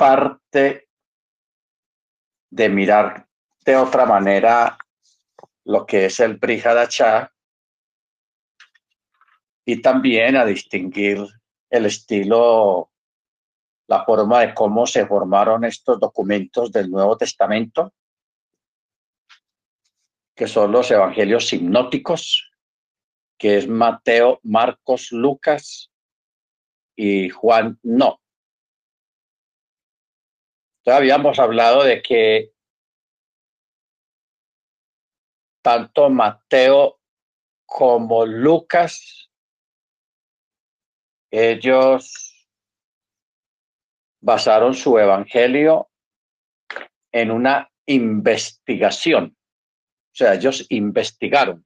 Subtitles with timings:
[0.00, 0.88] parte
[2.48, 3.28] de mirar
[3.66, 4.78] de otra manera
[5.64, 7.30] lo que es el Brihadachá
[9.66, 11.18] y también a distinguir
[11.68, 12.90] el estilo,
[13.88, 17.92] la forma de cómo se formaron estos documentos del Nuevo Testamento,
[20.34, 22.50] que son los evangelios hipnóticos,
[23.36, 25.92] que es Mateo, Marcos, Lucas
[26.96, 28.18] y Juan no.
[30.90, 32.52] Habíamos hablado de que
[35.62, 37.00] tanto Mateo
[37.66, 39.30] como Lucas,
[41.30, 42.48] ellos
[44.20, 45.90] basaron su evangelio
[47.12, 49.36] en una investigación.
[49.36, 51.64] O sea, ellos investigaron,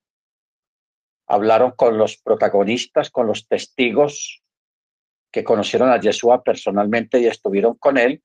[1.27, 4.43] hablaron con los protagonistas, con los testigos
[5.33, 8.23] que conocieron a Yeshua personalmente y estuvieron con él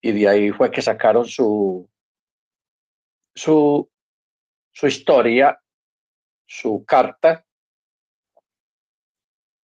[0.00, 1.88] y de ahí fue que sacaron su,
[3.34, 3.88] su,
[4.82, 5.58] historia,
[6.46, 7.44] su carta.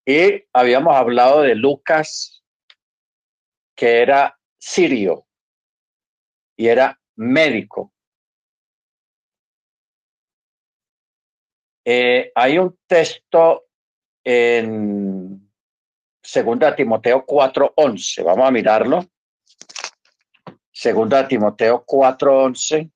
[0.06, 2.44] Y habíamos hablado de Lucas,
[3.76, 5.28] que era sirio
[6.58, 7.94] y era médico.
[11.86, 13.66] Eh, hay un texto
[14.24, 15.52] en
[16.22, 18.24] Segunda Timoteo 4:11.
[18.24, 19.06] Vamos a mirarlo.
[20.82, 22.90] Segunda Timoteo 4:11.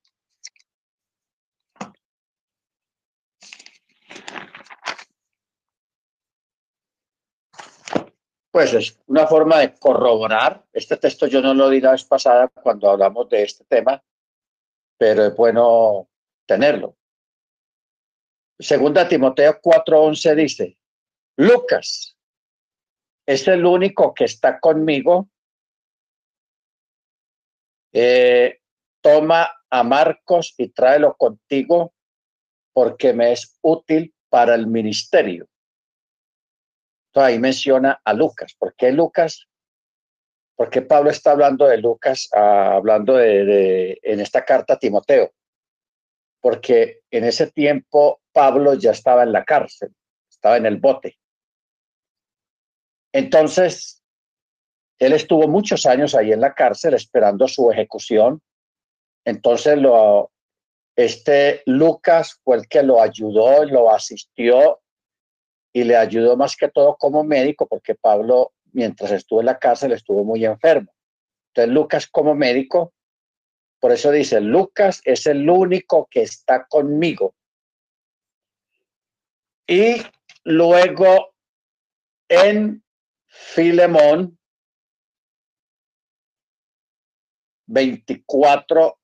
[8.52, 10.64] Pues es una forma de corroborar.
[10.72, 14.02] Este texto yo no lo di la vez pasada cuando hablamos de este tema,
[14.98, 16.08] pero es bueno
[16.46, 16.96] tenerlo.
[18.58, 20.78] Segunda Timoteo 4:11 dice,
[21.36, 22.18] Lucas
[23.26, 25.33] es el único que está conmigo
[27.94, 28.60] eh,
[29.02, 31.94] toma a Marcos y tráelo contigo
[32.74, 35.48] porque me es útil para el ministerio.
[37.08, 38.56] Entonces ahí menciona a Lucas.
[38.58, 39.48] ¿Por qué Lucas?
[40.56, 45.32] Porque Pablo está hablando de Lucas, ah, hablando de, en esta carta a Timoteo.
[46.42, 49.94] Porque en ese tiempo Pablo ya estaba en la cárcel,
[50.30, 51.18] estaba en el bote.
[53.12, 54.03] Entonces,
[55.00, 58.42] él estuvo muchos años ahí en la cárcel esperando su ejecución.
[59.26, 60.32] Entonces, lo,
[60.96, 64.82] este Lucas fue el que lo ayudó, lo asistió
[65.74, 69.92] y le ayudó más que todo como médico, porque Pablo, mientras estuvo en la cárcel,
[69.92, 70.92] estuvo muy enfermo.
[71.50, 72.94] Entonces, Lucas como médico,
[73.80, 77.36] por eso dice, Lucas es el único que está conmigo.
[79.68, 79.96] Y
[80.44, 81.34] luego
[82.30, 82.84] en
[83.28, 84.38] Filemón,
[87.68, 89.00] 24,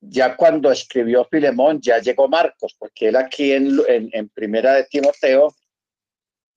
[0.00, 5.54] ya cuando escribió Filemón, ya llegó Marcos, porque él aquí en, en, Primera de Timoteo,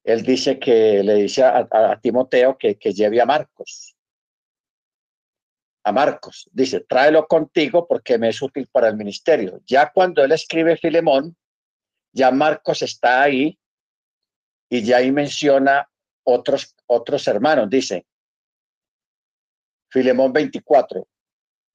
[0.04, 3.96] él dice que le dice a, Timoteo que, que lleve a Marcos.
[5.86, 9.62] A Marcos, dice, tráelo contigo porque me es útil para el ministerio.
[9.66, 11.36] Ya cuando él escribe Filemón,
[12.14, 13.60] ya Marcos está ahí
[14.70, 15.90] y ya ahí menciona
[16.24, 17.70] otros, otros hermanos.
[17.70, 18.06] Dice,
[19.90, 21.06] Filemón 24,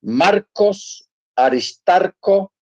[0.03, 2.53] Marcos, Aristarco,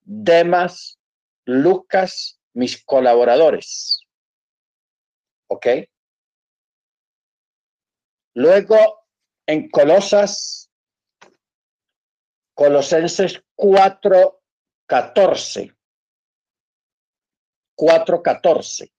[0.00, 0.98] Demas,
[1.44, 4.06] Lucas, mis colaboradores.
[5.48, 5.66] ¿Ok?
[8.34, 9.06] Luego,
[9.46, 10.70] en Colosas,
[12.54, 14.42] Colosenses 4,
[14.86, 15.74] 14.
[17.76, 18.92] 4.14.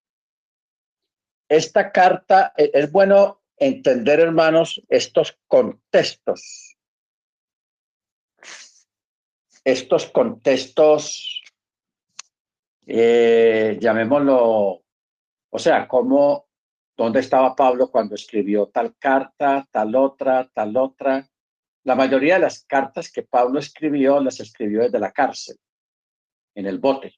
[1.47, 6.70] Esta carta, e, es bueno entender, hermanos, estos contextos
[9.63, 11.43] estos contextos,
[12.87, 14.83] eh, llamémoslo,
[15.49, 16.47] o sea, cómo,
[16.97, 21.27] dónde estaba Pablo cuando escribió tal carta, tal otra, tal otra.
[21.83, 25.57] La mayoría de las cartas que Pablo escribió las escribió desde la cárcel,
[26.55, 27.15] en el bote.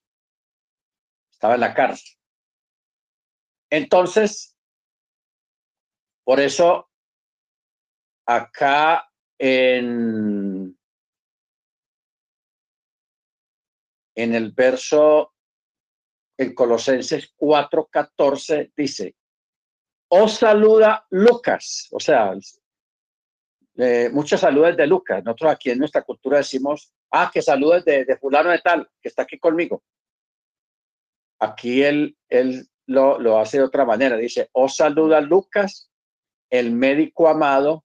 [1.31, 2.18] Estaba en la cárcel.
[3.69, 4.56] Entonces,
[6.24, 6.89] por eso,
[8.25, 10.78] acá en
[14.15, 15.33] en el verso
[16.38, 19.15] en Colosenses 4:14 dice,
[20.10, 22.33] os saluda Lucas, o sea,
[24.12, 25.24] muchas saludes de Lucas.
[25.24, 29.24] Nosotros aquí en nuestra cultura decimos, ah, que saludes de, fulano de tal, que está
[29.24, 29.83] aquí conmigo.
[31.39, 35.89] Aquí él, él lo, hace de otra manera, dice, os saluda Lucas,
[36.50, 37.83] el médico amado,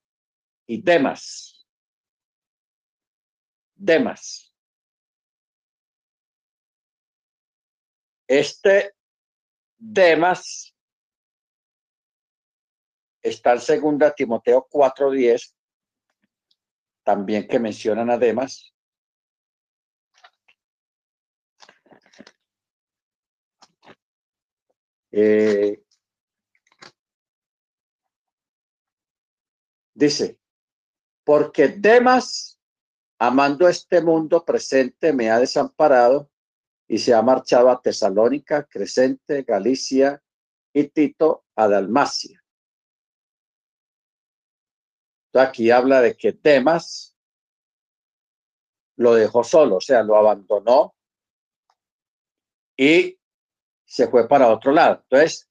[0.67, 1.67] y Demas.
[3.75, 4.48] Demas.
[8.29, 8.95] Este
[9.79, 10.75] Demas
[13.23, 15.57] está en segunda Timoteo 4:10,
[17.03, 18.75] también que mencionan a Demas.
[25.11, 25.83] Eh,
[29.95, 30.39] dice,
[31.25, 32.61] porque Demas,
[33.19, 36.31] amando este mundo presente, me ha desamparado
[36.89, 40.23] y se ha marchado a Tesalónica, Crescente, Galicia
[40.73, 42.43] y Tito a Dalmacia.
[45.35, 47.17] aquí habla de que Demas
[48.97, 50.95] lo dejó solo, o sea, lo abandonó
[52.77, 53.19] y
[53.85, 55.03] se fue para otro lado.
[55.05, 55.49] Entonces,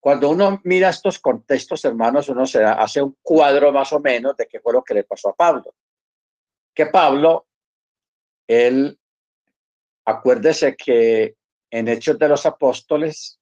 [0.00, 4.46] cuando uno mira estos contextos, hermanos, uno se hace un cuadro más o menos de
[4.46, 5.74] qué fue lo que le pasó a Pablo.
[6.74, 7.46] Que Pablo,
[8.46, 8.98] él,
[10.08, 11.36] acuérdese que
[11.70, 13.38] en Hechos de los Apóstoles,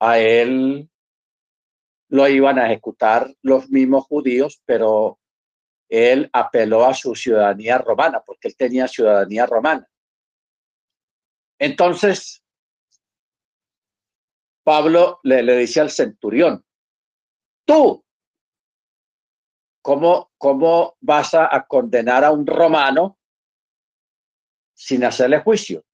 [0.00, 0.88] a él
[2.10, 5.18] lo iban a ejecutar los mismos judíos, pero
[5.88, 9.88] él apeló a su ciudadanía romana, porque él tenía ciudadanía romana.
[11.58, 12.44] Entonces,
[14.62, 16.64] Pablo le, dice al centurión,
[17.66, 18.04] tú,
[19.82, 23.18] ¿cómo, cómo vas a, condenar a un romano
[24.80, 25.84] sin hacerle juicio?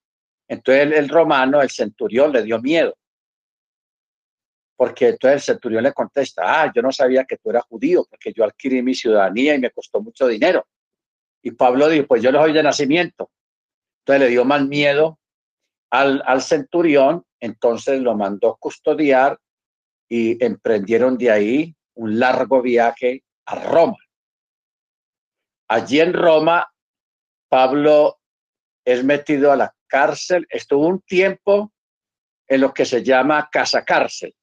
[0.49, 2.97] Entonces el, romano, el centurión, le dio miedo.
[4.77, 8.33] Porque entonces el centurión le contesta, ah, yo no sabía que tú eras judío, porque
[8.33, 10.65] yo adquirí mi ciudadanía y me costó mucho dinero.
[11.43, 13.31] Y Pablo dijo, pues yo lo soy de nacimiento.
[14.01, 15.19] Entonces le dio más miedo
[15.91, 19.39] al, centurión, entonces lo mandó custodiar
[20.09, 23.97] y emprendieron de ahí un largo viaje a Roma.
[25.69, 26.71] Allí en Roma,
[27.49, 28.16] Pablo
[28.87, 31.73] es metido a la cárcel, estuvo un tiempo
[32.49, 34.35] en lo que se llama casa cárcel,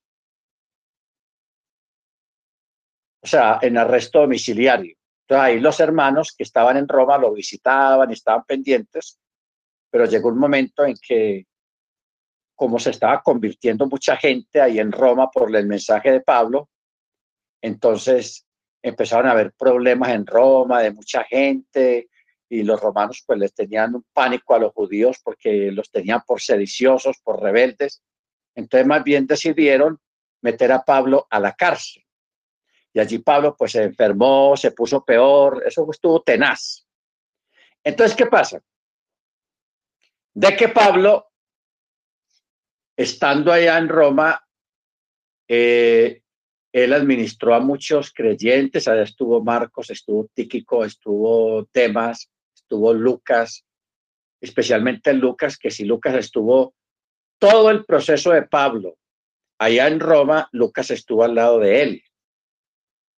[3.23, 4.95] o sea, en arresto domiciliario.
[5.21, 9.17] Entonces ahí los hermanos que estaban en Roma lo visitaban estaban pendientes
[9.93, 11.45] pero llegó un momento en que,
[12.55, 16.67] como se estaba convirtiendo mucha gente ahí en Roma por el mensaje de Pablo,
[17.61, 18.43] entonces
[18.81, 22.09] empezaron a haber problemas en Roma de mucha gente
[22.53, 26.41] y los romanos pues les tenían un pánico a los judíos porque los tenían por
[26.41, 28.03] sediciosos, por rebeldes.
[28.55, 29.99] Entonces más bien decidieron
[30.41, 32.03] meter a Pablo a la cárcel.
[32.93, 36.85] Y allí Pablo pues se enfermó, se puso peor, eso estuvo tenaz.
[37.83, 38.61] Entonces, ¿qué pasa?
[40.33, 41.27] de que Pablo,
[42.97, 44.43] estando allá en Roma,
[45.47, 46.21] eh,
[46.71, 52.31] él administró a muchos creyentes, allá estuvo Marcos, estuvo Tíquico, estuvo Temas,
[52.93, 53.65] Lucas,
[54.41, 56.73] especialmente Lucas, que si Lucas estuvo
[57.39, 58.97] todo el proceso de Pablo,
[59.59, 62.03] allá en Roma, Lucas estuvo al lado de él,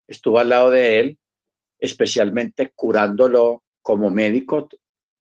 [0.08, 1.20] estuvo al lado de él,
[1.80, 4.68] especialmente curándolo como médico,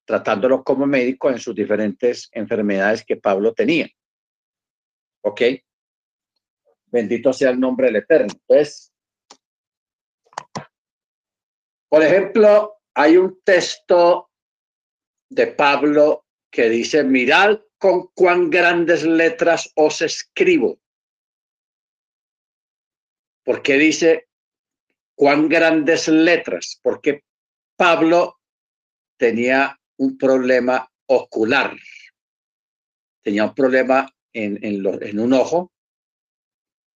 [0.05, 3.89] tratándolo como médico en sus diferentes enfermedades que Pablo tenía.
[5.23, 5.43] ¿Ok?
[6.87, 8.33] Bendito sea el nombre del Eterno.
[8.33, 8.93] Entonces,
[11.89, 14.31] por ejemplo, hay un texto
[15.29, 20.81] de Pablo que dice, mirad con cuán grandes letras os escribo.
[23.45, 24.29] ¿Por qué dice
[25.15, 26.79] cuán grandes letras?
[26.83, 27.25] Porque
[27.77, 28.41] Pablo
[29.19, 31.77] tenía un problema ocular.
[33.23, 35.73] Tenía un problema en, en, un ojo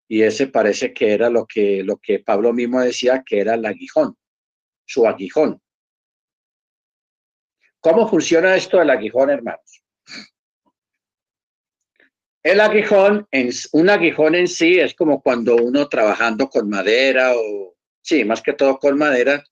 [0.08, 3.66] y ese parece que era lo que, lo que Pablo mismo decía que era el
[3.66, 4.16] aguijón,
[4.86, 5.60] su aguijón.
[7.80, 9.84] ¿Cómo funciona esto del aguijón, hermanos?
[12.42, 13.28] El aguijón,
[13.72, 18.54] un aguijón en sí es como cuando uno trabajando con madera o, sí, más que
[18.54, 19.44] todo con madera,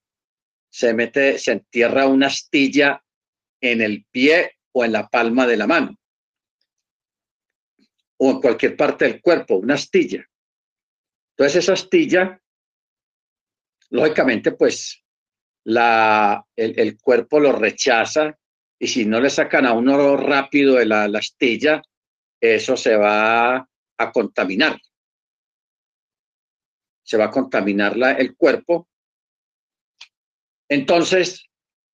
[0.71, 3.03] se mete, se entierra una astilla
[3.61, 5.97] en el pie o en la palma de la mano
[8.19, 10.27] o en cualquier parte del cuerpo, una astilla.
[11.31, 12.41] Entonces esa astilla,
[13.91, 15.05] lógicamente, pues
[15.67, 18.39] la, el, cuerpo lo rechaza
[18.79, 21.83] y si no le sacan a uno rápido de la, la astilla,
[22.41, 24.79] eso se va a contaminar.
[27.03, 28.89] Se va a contaminar la, el cuerpo.
[30.69, 31.47] Entonces,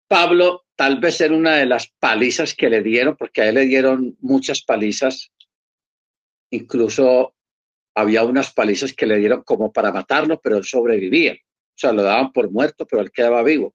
[0.08, 3.66] Pablo tal vez era una de las palizas que le dieron, porque a él le
[3.66, 5.32] dieron muchas palizas,
[6.50, 7.36] incluso
[7.96, 11.38] había unas palizas que le dieron como para matarlo, pero él sobrevivía.
[11.82, 13.74] Sea, lo daban por muerto, pero él quedaba vivo.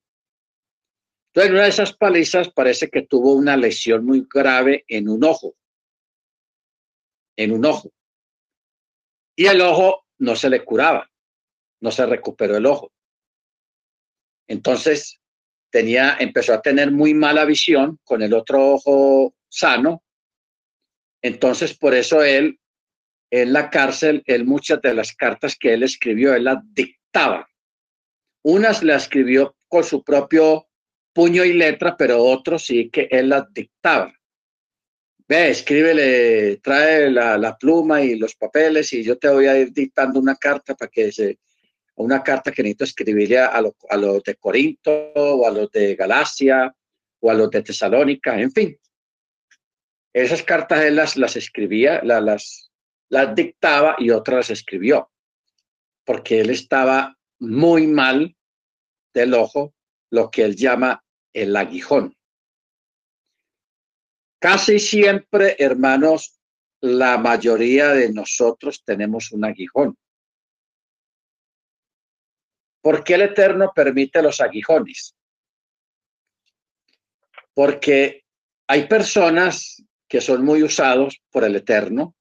[1.29, 5.25] Entonces, en una de esas palizas parece que tuvo una lesión muy grave en un
[5.25, 5.57] ojo,
[7.37, 7.91] en un ojo.
[9.35, 11.11] Y el ojo no se le curaba,
[11.81, 12.93] no se recuperó el ojo.
[14.47, 15.21] Entonces,
[15.73, 20.05] tenía, empezó a tener muy mala visión con el otro ojo sano.
[21.23, 22.61] Entonces, por eso él,
[23.33, 27.49] en la cárcel, él muchas de las cartas que él escribió, él las dictaba.
[28.49, 30.69] Unas las escribió con su propio
[31.13, 34.15] puño y letra, pero otros sí que él las dictaba.
[35.27, 39.73] Ve, escríbele, trae la, la pluma y los papeles y yo te voy a ir
[39.73, 41.41] dictando una carta para que se,
[41.97, 46.73] una carta que necesito escribirle a, los de Corinto o a los de Galacia
[47.19, 48.79] o a los de Tesalónica, en fin.
[50.13, 52.71] Esas cartas él las, las escribía, las,
[53.09, 55.11] las dictaba y otras las escribió,
[56.05, 58.36] porque él estaba muy mal
[59.17, 59.75] del ojo,
[60.11, 62.15] lo que él llama el aguijón.
[64.39, 66.39] Casi siempre, hermanos,
[66.83, 69.97] la mayoría de nosotros tenemos un aguijón.
[72.83, 75.17] ¿Por qué el Eterno permite los aguijones?
[77.55, 78.25] Porque
[78.69, 82.15] hay personas que son muy usados por el Eterno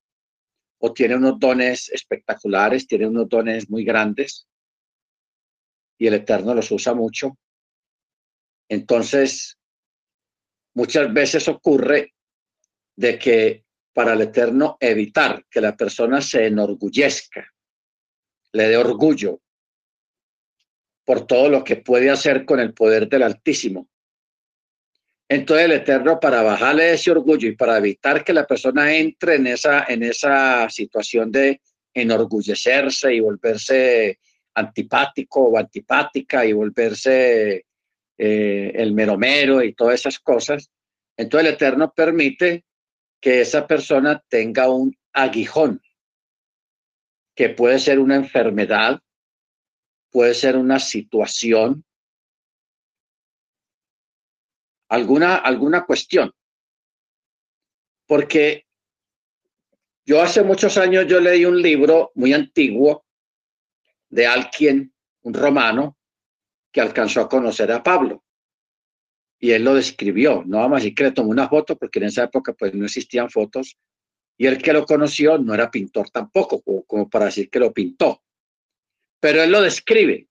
[0.80, 4.48] o tienen unos dones espectaculares, tienen unos dones muy grandes
[5.98, 7.38] y el Eterno los usa mucho.
[8.70, 9.58] Entonces,
[10.74, 12.14] muchas veces ocurre
[12.96, 17.48] de que para el Eterno evitar que la persona se enorgullezca,
[18.52, 19.42] le dé orgullo,
[21.06, 23.88] por todo lo que puede hacer con el poder del Altísimo.
[25.30, 29.48] Entonces el Eterno para bajarle ese orgullo y para evitar que la persona entre en
[29.48, 31.62] esa, en esa situación de
[31.94, 34.20] enorgullecerse y volverse
[34.56, 37.66] antipático o antipática y volverse
[38.18, 40.72] eh, el meromero y todas esas cosas,
[41.18, 42.66] entonces el Eterno permite
[43.22, 45.82] que esa persona tenga un aguijón,
[47.36, 49.00] que puede ser una enfermedad,
[50.10, 51.84] puede ser una situación,
[54.90, 56.32] alguna, alguna cuestión.
[58.08, 58.66] Porque
[60.06, 63.05] yo hace muchos años yo leí un libro muy antiguo
[64.16, 64.94] de alguien,
[65.24, 65.98] un romano,
[66.72, 68.24] que alcanzó a conocer a Pablo.
[69.40, 72.06] Y él lo describió, no vamos a decir que le tomó una foto, porque en
[72.06, 73.78] esa época pues no existían fotos,
[74.38, 78.22] y el que lo conoció no era pintor tampoco, como para decir que lo pintó
[79.26, 80.28] pero él lo describe.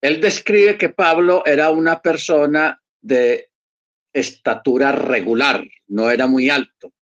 [0.00, 3.50] Él describe que Pablo era una persona de
[4.14, 6.94] estatura regular, no era muy alto.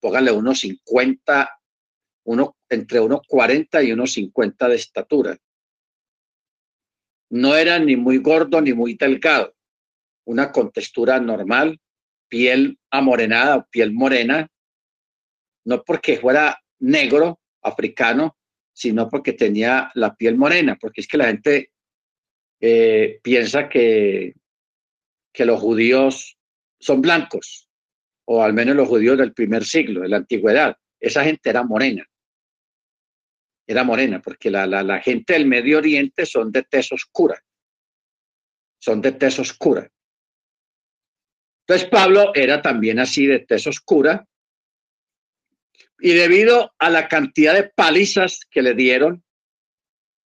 [0.00, 1.60] Póngale unos 50,
[2.24, 5.38] uno, entre unos 40 y unos 50 de estatura.
[7.30, 9.54] No era ni muy gordo ni muy delgado,
[10.24, 11.78] una contextura normal,
[12.28, 14.48] piel amorenada, piel morena,
[15.64, 18.36] no porque fuera negro, africano,
[18.72, 21.70] sino porque tenía la piel morena, porque es que la gente
[22.60, 24.34] eh, piensa que,
[25.32, 26.38] que los judíos
[26.80, 27.68] son blancos,
[28.24, 30.76] o al menos los judíos del primer siglo, de la antigüedad.
[31.00, 32.07] Esa gente era morena.
[33.70, 37.38] Era morena, porque la, la, gente del Medio Oriente son de tez oscura.
[38.80, 39.86] Son de tez oscura.
[41.66, 44.26] Entonces Pablo era también así de tez oscura,
[46.00, 49.22] y debido a la cantidad de palizas que le dieron,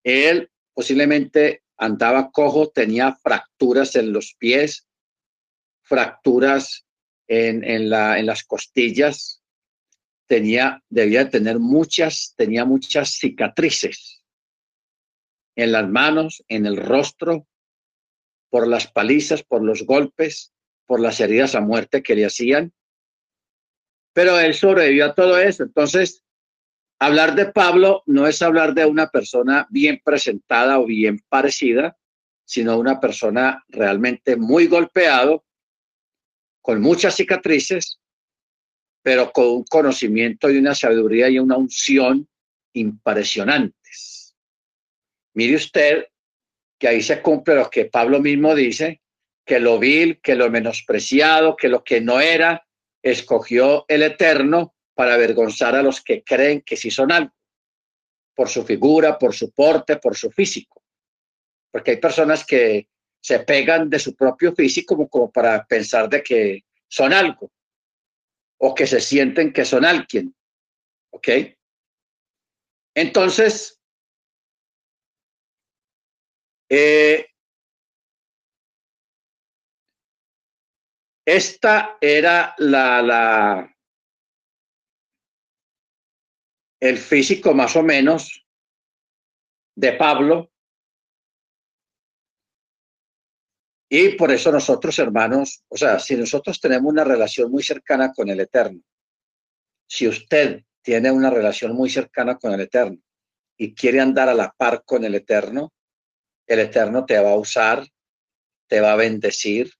[0.04, 4.86] él posiblemente andaba cojo, tenía fracturas en los pies,
[5.82, 6.84] fracturas
[7.26, 9.39] en, en, la, en las costillas,
[10.30, 14.22] tenía, debía tener muchas, tenía muchas cicatrices
[15.56, 17.48] en las manos, en el rostro,
[18.48, 20.54] por las palizas, por los golpes,
[20.86, 22.72] por las heridas a muerte que le hacían
[24.12, 25.62] pero él sobrevivió a todo eso.
[25.62, 26.24] Entonces,
[26.98, 31.96] hablar de Pablo no es hablar de una persona bien presentada o bien parecida,
[32.44, 35.44] sino una persona realmente muy golpeado,
[36.62, 37.99] con muchas cicatrices,
[39.02, 42.28] pero con un conocimiento y una sabiduría y una unción
[42.74, 44.36] impresionantes.
[45.34, 46.06] Mire usted
[46.78, 49.00] que ahí se cumple lo que Pablo mismo dice,
[49.44, 52.66] que lo vil, que lo menospreciado, que lo que no era,
[53.02, 57.34] escogió el Eterno para avergonzar a los que creen que sí son algo,
[58.34, 60.82] por su figura, por su porte, por su físico.
[61.70, 62.88] Porque hay personas que
[63.20, 67.50] se pegan de su propio físico como, como para pensar de que son algo
[68.60, 70.34] o que se sienten que son alguien.
[71.12, 71.28] ¿Ok?
[72.94, 73.80] Entonces,
[76.72, 77.26] Eh,
[81.26, 83.76] esta era la, la,
[86.80, 88.46] el físico más o menos
[89.76, 90.52] de Pablo.
[93.92, 98.28] Y por eso nosotros, hermanos, o sea, si nosotros tenemos una relación muy cercana con
[98.28, 98.80] el Eterno,
[99.88, 102.98] si usted tiene una relación muy cercana con el Eterno
[103.56, 105.72] y quiere andar a la par con el Eterno,
[106.46, 107.84] el Eterno te va a usar,
[108.68, 109.72] te va a bendecir,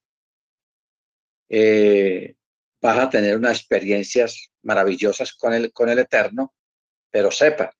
[1.48, 2.34] eh,
[2.82, 6.52] vas a tener unas experiencias maravillosas con el, con el Eterno,
[7.12, 7.72] pero sepa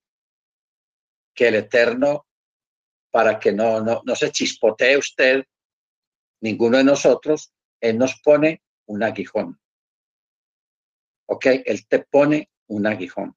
[1.34, 2.28] que el Eterno,
[3.10, 5.44] para que no, no, no se chispotee usted,
[6.40, 9.60] ninguno de nosotros, Él nos pone un aguijón.
[11.26, 11.46] ¿Ok?
[11.64, 13.36] Él te pone un aguijón.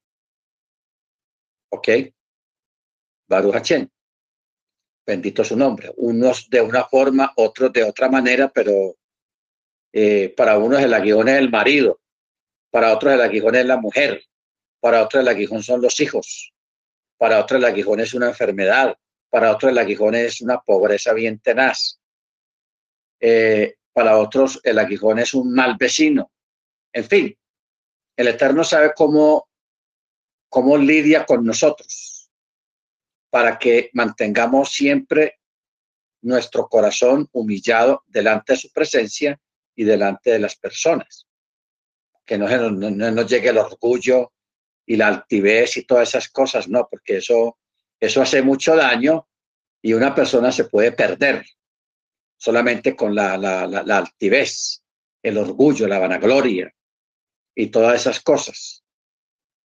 [1.69, 1.89] ¿Ok?
[3.27, 3.89] Baruch Hachem.
[5.05, 5.91] Bendito su nombre.
[5.97, 8.95] Unos de una forma, otros de otra manera, pero
[9.95, 12.01] eh, para unos el aguijón es el marido,
[12.71, 14.23] para otros el aguijón es la mujer,
[14.79, 16.51] para otros el aguijón son los hijos,
[17.17, 18.97] para otros el aguijón es una enfermedad,
[19.29, 21.99] para otros el aguijón es una pobreza bien tenaz,
[23.25, 26.29] eh, para otros el aguijón es un mal vecino.
[26.91, 27.37] En fin,
[28.17, 29.47] el Eterno sabe cómo,
[30.49, 32.29] cómo lidia con nosotros
[33.29, 35.39] para que mantengamos siempre
[36.21, 39.39] nuestro corazón humillado delante de su presencia
[39.73, 41.25] y delante de las personas.
[42.25, 44.33] Que no, no, no nos llegue el orgullo
[44.85, 47.57] y la altivez y todas esas cosas, no, porque eso,
[48.01, 49.29] eso hace mucho daño
[49.81, 51.45] y una persona se puede perder
[52.43, 53.35] solamente con la,
[53.95, 54.83] altivez,
[55.23, 56.69] el orgullo, la vanagloria
[57.55, 58.83] y todas esas cosas.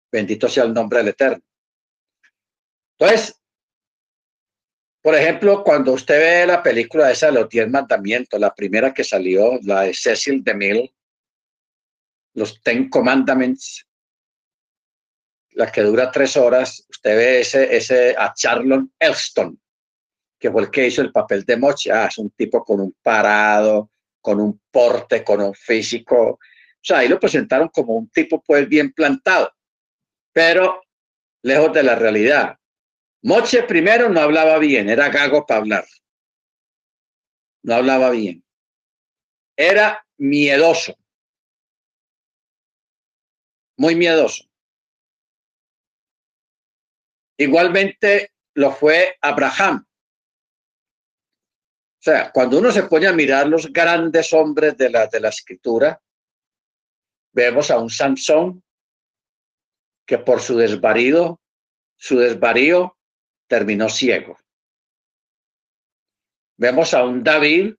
[0.09, 1.43] Bendito sea el nombre del Eterno.
[2.97, 3.37] Entonces,
[5.01, 9.03] por ejemplo, cuando usted ve la película esa de los diez mandamientos, la primera que
[9.03, 10.95] salió, la de Cecil DeMille,
[12.35, 13.85] los Ten Commandments,
[15.49, 19.59] la que dura tres horas, usted ve ese, ese a Charlon Elston,
[20.39, 21.89] que fue el que hizo el papel de Mochi.
[21.89, 26.31] Ah, es un tipo con un parado, con un porte, con un físico.
[26.31, 26.39] O
[26.81, 29.51] sea, ahí lo presentaron como un tipo pues bien plantado,
[30.31, 30.81] pero
[31.43, 32.57] lejos de la realidad.
[33.21, 35.85] Moche primero no hablaba bien, era gago para hablar.
[37.63, 38.43] No hablaba bien.
[39.57, 40.95] Era miedoso.
[43.75, 44.45] Muy miedoso.
[47.37, 49.85] Igualmente lo fue Abraham.
[51.99, 55.29] O sea, cuando uno se pone a mirar los grandes hombres de la, de la
[55.29, 56.01] escritura,
[57.33, 58.63] vemos a un Sansón
[60.05, 61.41] que por su desvarío,
[61.97, 62.97] su desvarío
[63.47, 64.37] terminó ciego.
[66.57, 67.75] Vemos a un David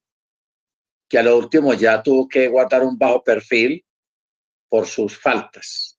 [1.09, 3.85] que a lo último ya tuvo que guardar un bajo perfil
[4.69, 5.99] por sus faltas.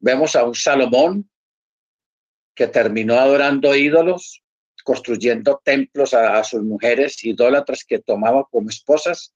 [0.00, 1.30] Vemos a un Salomón
[2.54, 4.42] que terminó adorando ídolos
[4.88, 9.34] construyendo templos a, sus mujeres idólatras que tomaba como esposas.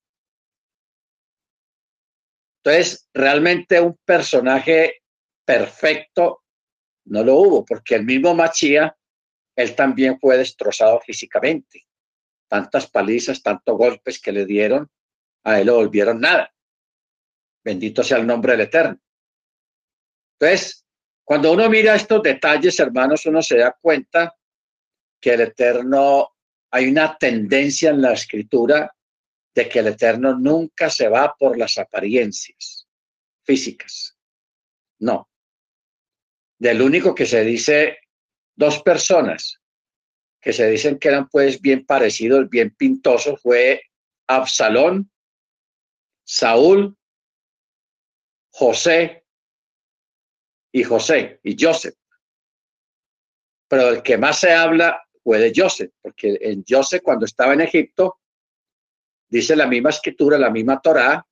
[2.64, 5.02] Entonces, realmente un personaje
[5.44, 6.42] perfecto
[7.04, 8.96] no lo hubo, porque el mismo Machía,
[9.54, 11.86] él también fue destrozado físicamente.
[12.48, 14.90] Tantas palizas, tantos golpes que le dieron,
[15.44, 16.50] a él lo volvieron nada.
[17.62, 18.98] Bendito sea el nombre del Eterno.
[20.40, 20.86] Entonces,
[21.22, 24.34] cuando uno mira estos detalles, hermanos, uno se da cuenta
[25.22, 26.35] que el Eterno,
[26.72, 28.94] hay una tendencia en la escritura
[29.54, 32.88] de que el Eterno nunca se va por las apariencias
[33.44, 34.18] físicas.
[34.98, 35.30] No.
[36.58, 37.98] Del único que se dice
[38.56, 39.61] dos personas
[40.40, 43.80] que se dicen que eran pues bien parecidos, bien pintosos, fue
[44.26, 45.08] Absalón,
[46.24, 46.96] Saúl,
[48.50, 49.24] José
[50.72, 51.94] y José y Joseph.
[53.68, 57.62] Pero el que más se habla fue de Joseph, porque en Joseph cuando estaba en
[57.62, 58.18] Egipto,
[59.28, 61.26] dice la misma escritura, la misma Torá,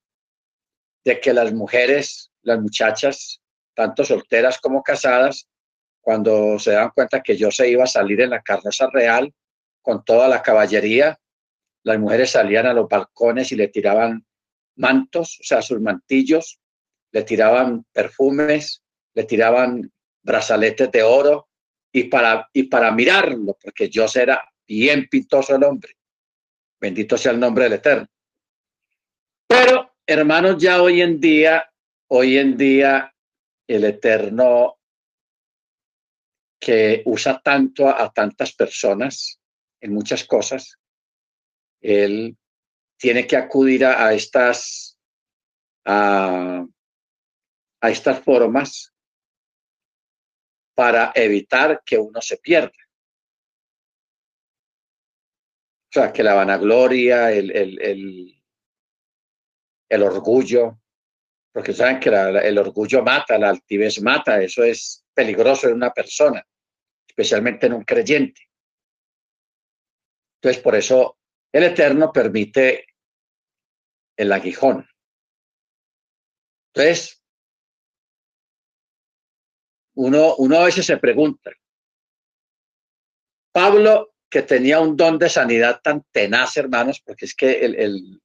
[1.03, 3.41] de que las mujeres, las muchachas,
[3.73, 5.47] tanto solteras como casadas,
[5.99, 9.33] cuando se dan cuenta que Joseph iba a salir en la carroza real
[9.81, 11.19] con toda la caballería,
[11.83, 14.25] las mujeres salían a los balcones y le tiraban
[14.75, 16.59] mantos, o sea, sus mantillos,
[17.11, 19.91] le tiraban perfumes, le tiraban
[20.23, 21.49] brazaletes de oro,
[21.91, 25.93] y para, y para mirarlo, porque yo era bien pintoso el hombre.
[26.79, 28.07] Bendito sea el nombre del Eterno.
[29.47, 31.69] Pero, hermanos, ya hoy en día,
[32.07, 33.13] hoy en día,
[33.67, 34.77] el Eterno
[36.59, 39.39] que usa tanto a, tantas personas,
[39.79, 40.77] en muchas cosas,
[41.81, 42.37] él
[42.97, 44.97] tiene que acudir a, estas
[45.85, 46.63] a,
[47.81, 48.90] a estas formas
[50.75, 52.71] para evitar que uno se pierda.
[55.89, 58.41] O sea, que la vanagloria, el, el,
[59.89, 60.79] el, orgullo,
[61.51, 66.47] porque saben que el orgullo mata, la altivez mata, eso es peligroso en una persona,
[67.05, 68.41] especialmente en un creyente.
[70.41, 71.19] Entonces, por eso
[71.51, 72.85] el Eterno permite
[74.15, 74.87] el aguijón.
[76.73, 77.20] Entonces,
[80.01, 81.51] uno, uno a veces se pregunta,
[83.51, 88.21] Pablo, que tenía un don de sanidad tan tenaz, hermanos, porque es que el, el,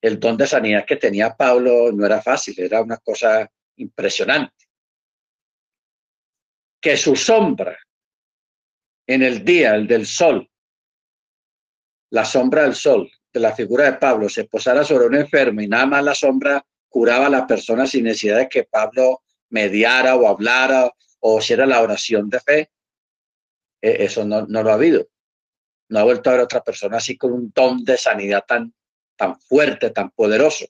[0.00, 4.66] el don de sanidad que tenía Pablo no era fácil, era una cosa impresionante.
[6.80, 7.76] Que su sombra
[9.06, 10.48] en el día, el del sol,
[12.10, 15.68] la sombra del sol de la figura de Pablo se posara sobre un enfermo y
[15.68, 20.26] nada más la sombra curaba a la persona sin necesidad de que Pablo mediara o
[20.28, 22.70] hablara o hiciera la oración de fe,
[23.80, 25.06] e, eso no, no lo ha habido.
[25.88, 28.72] No ha vuelto a haber otra persona así con un don de sanidad tan,
[29.16, 30.66] tan fuerte, tan poderoso.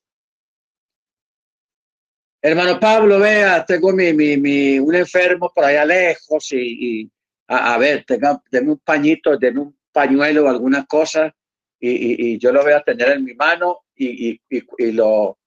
[2.43, 7.11] Hermano Pablo, vea, tengo mi, mi, mi un enfermo por allá lejos y,
[7.47, 11.35] a, ver, tenga, deme un pañito, deme un pañuelo o alguna cosa
[11.79, 14.41] y, yo lo voy a tener en mi mano y,
[14.93, 15.39] lo,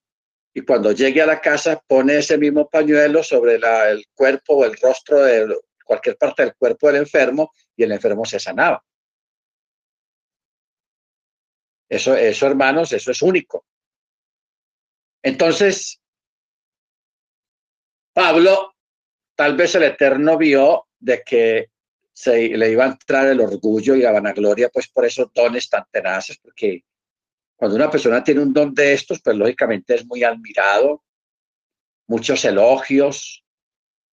[0.54, 4.78] y cuando llegue a la casa pone ese mismo pañuelo sobre el cuerpo o el
[4.78, 8.84] rostro de cualquier parte del cuerpo del enfermo y el enfermo se sanaba.
[11.90, 13.66] Eso, hermanos, eso es único.
[15.22, 16.00] Entonces,
[18.14, 18.76] Pablo,
[19.36, 21.70] tal vez el Eterno vio de que
[22.12, 25.86] se le iba a entrar el orgullo y la vanagloria, pues por esos dones tan
[25.92, 26.84] tenaces, porque
[27.64, 31.02] cuando una persona tiene un don de estos, pues lógicamente es muy admirado,
[32.08, 33.46] muchos elogios,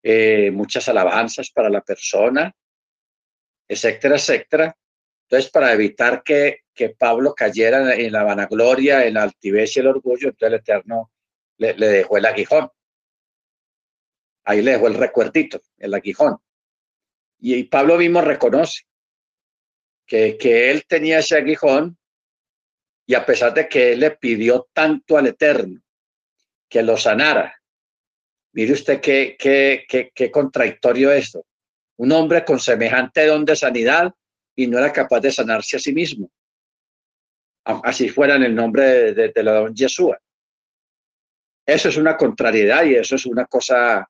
[0.03, 2.53] eh, muchas alabanzas para la persona,
[3.65, 4.77] etcétera, etcétera.
[5.21, 9.87] Entonces, para evitar que, que Pablo cayera en, la vanagloria, en la altivez y el
[9.87, 11.13] orgullo, entonces el Eterno
[11.55, 12.69] le, le dejó el aguijón.
[14.43, 16.35] Ahí le dejó el recuerdito, el aguijón.
[17.39, 18.81] Y, Pablo mismo reconoce
[20.05, 21.97] que, que él tenía ese aguijón
[23.07, 25.81] y a pesar de que él le pidió tanto al Eterno
[26.69, 27.59] que lo sanara,
[28.51, 31.45] mire usted qué, qué, qué, contradictorio esto.
[31.95, 34.13] Un hombre con semejante don de sanidad
[34.55, 36.29] y no era capaz de sanarse a sí mismo.
[37.63, 40.19] Así fuera en el nombre de, de la don Yeshua.
[41.65, 44.07] Eso es una contrariedad y eso es una cosa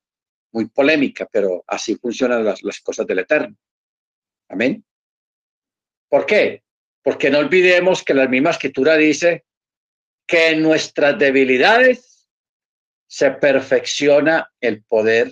[0.52, 3.56] muy polémica, pero así funcionan las, cosas del Eterno.
[4.50, 4.84] Amén.
[6.10, 6.64] ¿Por qué?
[7.08, 9.46] Porque no olvidemos que la misma escritura dice
[10.28, 12.30] que en nuestras debilidades
[13.10, 15.32] se perfecciona el poder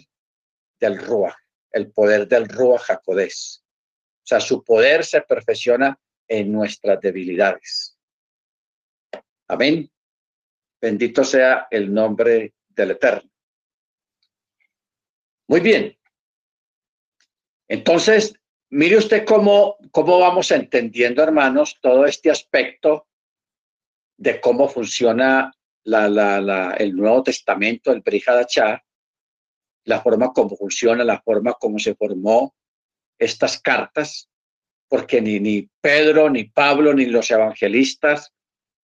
[0.80, 1.36] del Ruach,
[1.72, 3.62] el poder del Ruach Jacodés.
[4.24, 8.00] O sea, su poder se perfecciona en nuestras debilidades.
[9.50, 9.92] Amén.
[10.80, 13.30] Bendito sea el nombre del Eterno.
[15.50, 16.00] Muy bien.
[17.68, 18.34] Entonces,
[18.76, 23.08] mire usted cómo, cómo vamos entendiendo, hermanos, todo este aspecto
[24.18, 25.54] de cómo funciona
[25.86, 28.84] el Nuevo Testamento, el Brihadachá,
[29.86, 32.54] la forma como funciona, la forma como se formó
[33.18, 34.30] estas cartas,
[34.90, 38.34] porque ni, ni Pedro, ni Pablo, ni los evangelistas,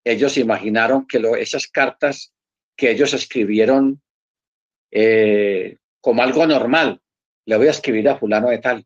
[0.06, 2.34] ellos imaginaron que esas cartas
[2.77, 4.01] que ellos escribieron
[4.89, 7.01] eh, como algo normal.
[7.45, 8.86] Le voy a escribir a fulano de tal,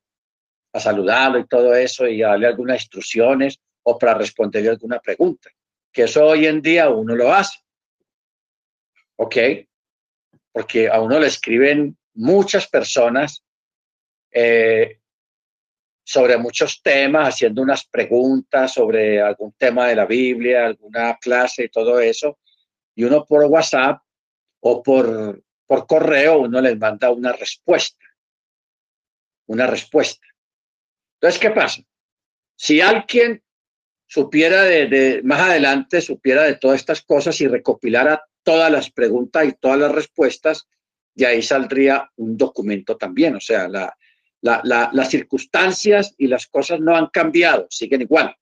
[0.75, 5.49] a saludarlo y todo eso y a darle algunas instrucciones o para responderle alguna pregunta.
[5.91, 7.59] Que eso hoy en día uno lo hace.
[9.17, 9.37] ¿Ok?
[10.51, 13.43] Porque a uno le escriben muchas personas
[14.31, 14.99] eh,
[16.03, 21.69] sobre muchos temas, haciendo unas preguntas sobre algún tema de la Biblia, alguna clase y
[21.69, 22.39] todo eso.
[22.95, 24.01] Y uno por WhatsApp
[24.59, 28.05] o por por correo uno les manda una respuesta.
[29.47, 30.25] Una respuesta.
[31.25, 31.81] Entonces, ¿qué pasa?
[32.55, 33.41] Si alguien
[34.05, 39.53] supiera de, más adelante, supiera de todas estas cosas y recopilara todas las preguntas y
[39.53, 40.67] todas las respuestas,
[41.15, 43.35] de ahí saldría un documento también.
[43.37, 43.97] O sea, la,
[44.43, 48.35] las circunstancias y las cosas no han cambiado, siguen igual.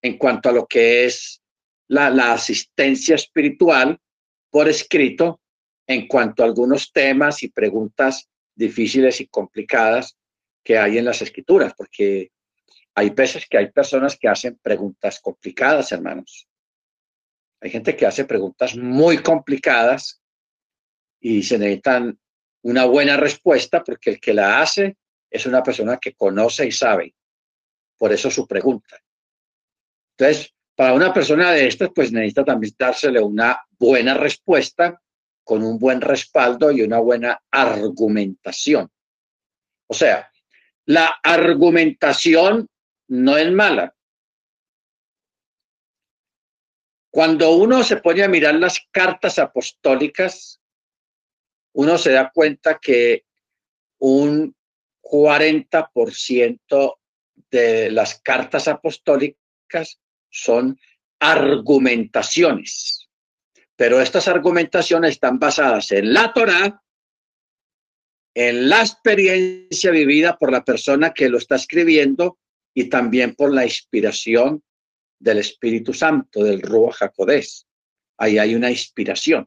[0.00, 1.42] En cuanto a lo que es
[1.88, 4.00] la, la asistencia espiritual
[4.48, 5.42] por escrito,
[5.86, 10.16] en cuanto a algunos temas y preguntas difíciles y complicadas
[10.62, 12.30] que hay en las escrituras, porque
[12.94, 16.48] hay veces que hay personas que hacen preguntas complicadas, hermanos.
[17.60, 20.20] Hay gente que hace preguntas muy complicadas
[21.20, 22.18] y se necesitan
[22.62, 24.96] una buena respuesta porque el que la hace
[25.30, 27.14] es una persona que conoce y sabe.
[27.96, 28.98] Por eso su pregunta.
[30.16, 35.00] Entonces, para una persona de estas, pues necesita también dársele una buena respuesta
[35.44, 38.90] con un buen respaldo y una buena argumentación.
[39.86, 40.31] O sea,
[40.86, 42.68] la argumentación
[43.08, 43.94] no es mala.
[47.10, 50.60] Cuando uno se pone a mirar las cartas apostólicas,
[51.74, 53.24] uno se da cuenta que
[53.98, 54.56] un
[55.02, 56.96] 40%
[57.50, 60.78] de las cartas apostólicas son
[61.18, 63.08] argumentaciones.
[63.76, 66.81] Pero estas argumentaciones están basadas en la Torah,
[68.34, 72.38] en la experiencia vivida por la persona que lo está escribiendo
[72.74, 74.62] y también por la inspiración
[75.18, 77.64] del Espíritu Santo, del Ruach HaKodesh.
[78.18, 79.46] Ahí hay una inspiración.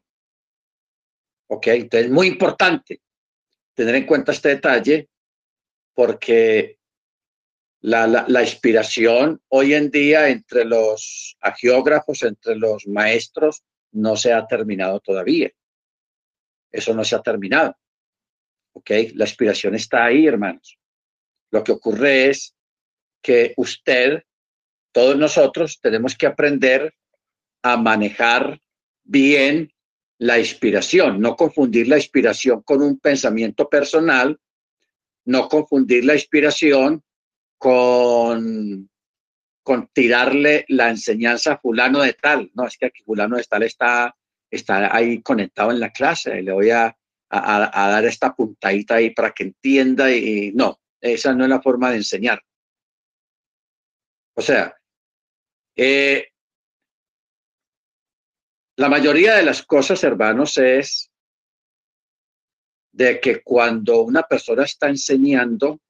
[1.48, 1.66] ¿Ok?
[1.68, 3.00] Entonces, es muy importante
[3.74, 5.08] tener en cuenta este detalle
[5.94, 6.78] porque
[7.80, 14.46] la, la, inspiración hoy en día entre los agiógrafos, entre los maestros, no se ha
[14.46, 15.50] terminado todavía.
[16.70, 17.76] Eso no se ha terminado.
[18.76, 18.90] ¿Ok?
[19.14, 20.78] La inspiración está ahí, hermanos.
[21.50, 22.54] Lo que ocurre es
[23.22, 24.22] que usted,
[24.92, 26.92] todos nosotros, tenemos que aprender
[27.62, 28.60] a manejar
[29.02, 29.72] bien
[30.18, 34.38] la inspiración, no confundir la inspiración con un pensamiento personal,
[35.24, 37.02] no confundir la inspiración
[37.56, 38.90] con,
[39.62, 42.50] con tirarle la enseñanza a fulano de tal.
[42.52, 44.14] No, es que aquí fulano de tal está,
[44.50, 46.94] está ahí conectado en la clase le voy a,
[47.28, 51.90] a, dar esta puntadita ahí para que entienda y no, esa no es la forma
[51.90, 52.40] de enseñar.
[54.34, 54.76] O sea,
[55.76, 56.28] eh,
[58.76, 61.10] la mayoría de las cosas, hermanos, es
[62.92, 65.80] de que cuando una persona está enseñando,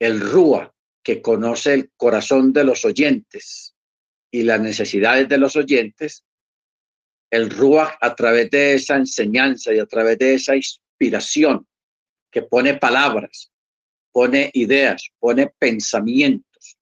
[0.00, 3.74] el Rúa, que conoce el corazón de los oyentes
[4.30, 6.24] y las necesidades de los oyentes,
[7.30, 11.66] el Rúa a través de esa enseñanza y a través de esa inspiración
[12.30, 13.52] que pone palabras,
[14.12, 16.78] pone ideas, pone pensamientos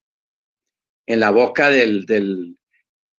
[1.06, 2.56] en la boca del, del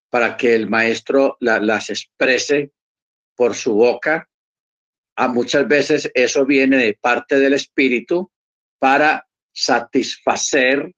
[0.09, 2.71] para que el maestro las exprese
[3.35, 4.27] por su boca.
[5.15, 8.31] A muchas veces eso viene de parte del espíritu
[8.79, 10.93] para satisfacer,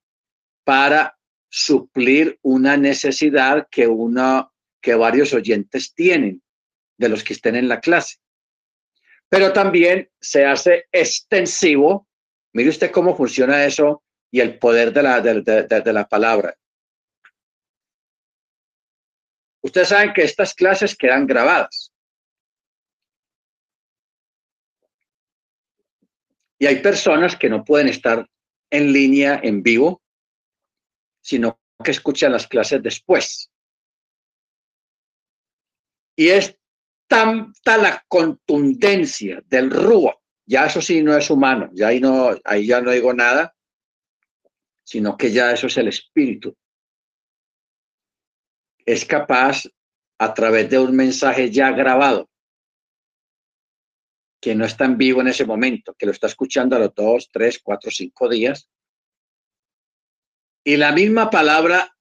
[0.64, 1.16] para
[1.48, 4.51] suplir una necesidad que una
[4.82, 6.42] que varios oyentes tienen
[6.98, 8.16] de los que estén en la clase.
[9.28, 12.08] Pero también se hace extensivo.
[12.52, 16.54] Mire usted cómo funciona eso y el poder de la, de la palabra.
[19.62, 21.92] Ustedes saben que estas clases quedan grabadas.
[26.58, 28.28] Y hay personas que no pueden estar
[28.70, 30.02] en línea, en vivo,
[31.20, 33.51] sino que escuchan las clases después.
[36.22, 36.56] Y es
[37.08, 42.64] tanta la contundencia del rúa, ya eso sí no es humano, ya ahí, no, ahí
[42.64, 43.56] ya no digo nada,
[44.84, 46.56] sino que ya eso es el espíritu.
[48.86, 49.64] Es capaz
[50.16, 52.30] a través de un mensaje ya grabado,
[54.40, 57.30] que no está en vivo en ese momento, que lo está escuchando a los dos,
[57.32, 58.70] tres, cuatro, cinco días,
[60.62, 61.96] y la misma palabra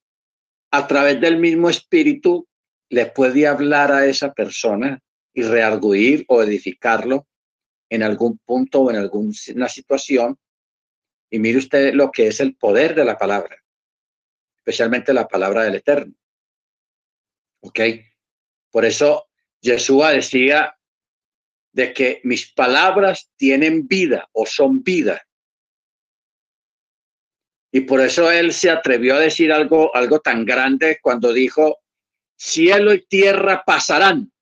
[0.70, 2.48] a través del mismo espíritu
[2.92, 5.02] le puede hablar a esa persona
[5.34, 7.26] y rearguir o edificarlo
[7.90, 10.38] en algún punto o en alguna situación.
[11.30, 13.56] Y mire usted lo que es el poder de la palabra,
[14.58, 16.14] especialmente la palabra del Eterno.
[17.62, 17.80] ¿Ok?
[18.70, 19.30] Por eso
[19.62, 20.76] Yeshua decía
[21.72, 25.26] de que mis palabras tienen vida o son vida.
[27.72, 31.81] Y por eso él se atrevió a decir algo, algo tan grande cuando dijo,
[32.42, 34.34] cielo y tierra pasarán,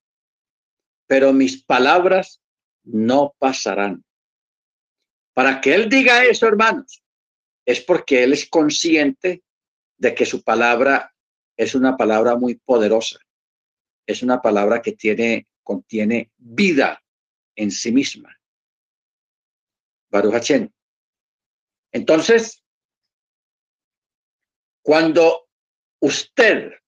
[1.06, 2.42] pero mis palabras
[2.84, 4.06] no pasarán.
[5.34, 7.04] Para que él diga eso, hermanos,
[7.66, 9.44] es porque él es consciente
[9.98, 11.14] de que su palabra
[11.58, 13.20] es una palabra muy poderosa.
[14.08, 17.04] Es una palabra que tiene, contiene vida
[17.58, 18.34] en sí misma.
[20.10, 20.52] Baruch
[21.92, 22.64] Entonces,
[24.82, 25.50] cuando
[26.00, 26.79] usted,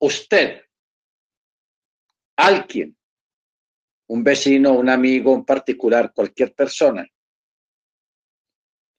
[0.00, 0.62] usted,
[2.36, 2.96] alguien,
[4.08, 7.06] un vecino, un amigo, en particular, cualquier persona,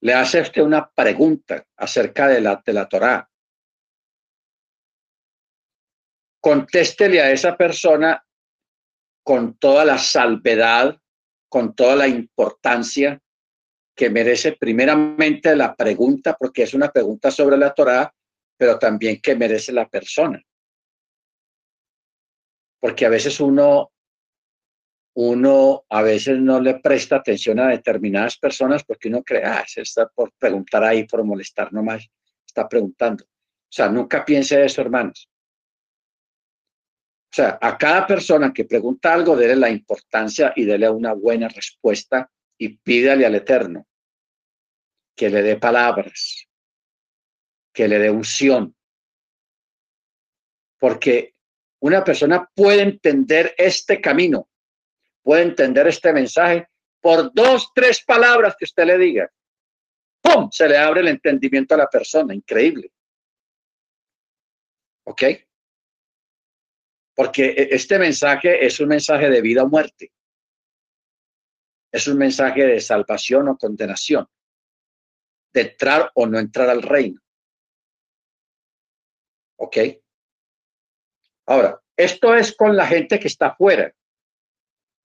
[0.01, 3.29] le hace usted una pregunta acerca de la, de la Torá,
[6.41, 8.23] contéstele a esa persona
[9.23, 10.97] con toda la salvedad,
[11.49, 13.19] con toda la importancia
[13.95, 18.13] que merece primeramente la pregunta, porque es una pregunta sobre la Torá,
[18.57, 20.41] pero también que merece la persona.
[22.79, 23.91] Porque a veces uno
[25.21, 29.81] uno a veces no le presta atención a determinadas personas porque uno cree, ah, se
[29.81, 32.07] está por preguntar ahí, por molestar nomás,
[32.45, 33.25] está preguntando.
[33.25, 35.29] O sea, nunca piense eso, hermanos.
[37.31, 41.47] O sea, a cada persona que pregunta algo, dele la importancia y dele una buena
[41.47, 43.85] respuesta y pídale al Eterno
[45.15, 46.47] que le dé palabras,
[47.73, 48.73] que le dé unción.
[50.79, 51.35] Porque
[51.81, 54.49] una persona puede entender este camino
[55.29, 56.67] puede entender este mensaje
[56.99, 59.31] por dos, tres palabras que usted le diga.
[60.21, 60.49] ¡Pum!
[60.51, 62.33] Se le abre el entendimiento a la persona.
[62.33, 62.91] Increíble.
[65.05, 65.23] ¿Ok?
[67.15, 70.11] Porque e, este mensaje es un mensaje de vida o muerte.
[71.91, 74.27] Es un mensaje de salvación o condenación.
[75.53, 77.21] De entrar o no entrar al reino.
[79.57, 79.77] ¿Ok?
[81.49, 83.91] Ahora, esto es con la gente que está afuera.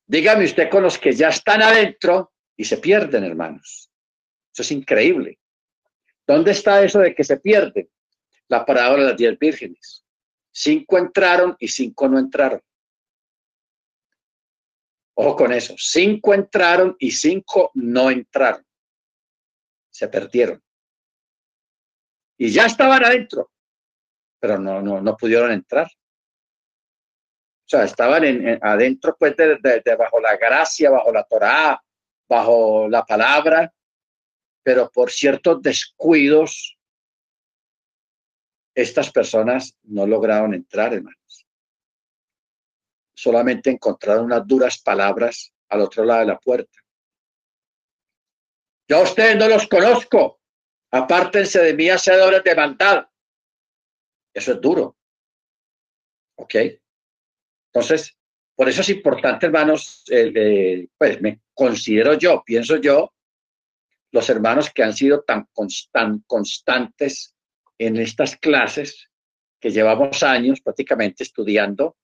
[0.06, 3.90] Dígame usted con los que ya están adentro y se pierden, hermanos.
[4.52, 5.38] Eso es increíble.
[6.26, 7.88] ¿Dónde está eso de que se pierden?
[8.48, 10.04] La parábola de las diez vírgenes.
[10.52, 12.60] Cinco entraron y cinco no entraron.
[15.14, 15.74] Ojo con eso.
[15.78, 18.66] Cinco entraron y cinco no entraron.
[19.88, 20.62] Se perdieron.
[22.36, 23.50] Y ya estaban adentro,
[24.38, 25.90] pero no, no, no pudieron entrar.
[27.64, 31.82] O sea, estaban en, adentro, pues, de, bajo la gracia, bajo la Torá,
[32.28, 33.72] bajo la palabra,
[34.62, 36.78] pero por ciertos descuidos,
[38.74, 41.46] estas personas no lograron entrar, hermanos.
[43.16, 46.78] Solamente encontraron unas duras palabras al otro lado de la puerta.
[48.88, 50.40] Yo ustedes no los conozco.
[50.90, 53.06] Apártense de mí, hacedores de maldad.
[54.34, 54.96] Eso es duro.
[56.36, 56.54] ¿Ok?
[57.74, 58.16] Entonces,
[58.54, 60.04] por eso es importante, hermanos,
[60.96, 63.12] pues me considero yo, pienso yo,
[64.12, 65.48] los hermanos que han sido tan,
[66.26, 67.34] constantes
[67.76, 69.10] en estas clases,
[69.60, 71.96] que llevamos años prácticamente estudiando.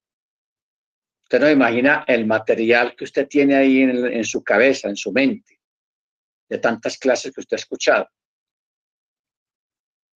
[1.22, 5.12] Usted no imagina el material que usted tiene ahí en, en su cabeza, en su
[5.12, 5.60] mente,
[6.48, 8.08] de tantas clases que usted ha escuchado.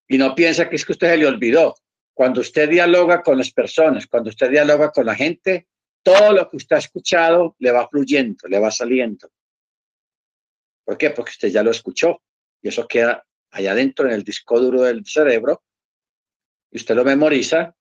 [0.08, 1.76] Y no piensa que es que usted se le olvidó.
[2.14, 5.66] Cuando usted dialoga con las personas, cuando usted dialoga con la gente,
[6.02, 9.30] todo lo que usted ha escuchado le va fluyendo, le va saliendo.
[10.84, 11.10] ¿Por qué?
[11.10, 12.22] Porque usted ya lo escuchó
[12.62, 15.64] y eso queda allá adentro en el disco duro del cerebro
[16.70, 17.74] y usted lo memoriza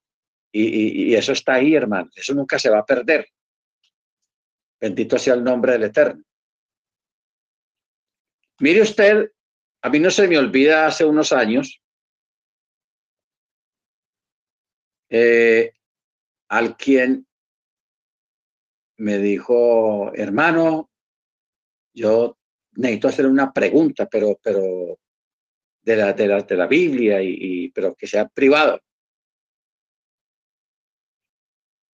[0.52, 2.10] y, y eso está ahí, hermano.
[2.15, 3.28] Eso nunca se va a perder.
[4.80, 6.24] Bendito sea el nombre del Eterno.
[8.60, 9.32] Mire usted,
[9.82, 11.83] a mí no se me olvida hace unos años
[15.15, 15.71] Eh,
[16.49, 17.28] al quien
[18.97, 20.89] me dijo, hermano,
[21.93, 22.36] yo
[22.71, 24.97] necesito hacer una pregunta, pero, pero
[25.84, 28.80] de la, de la, de la Biblia, y, pero que sea privado.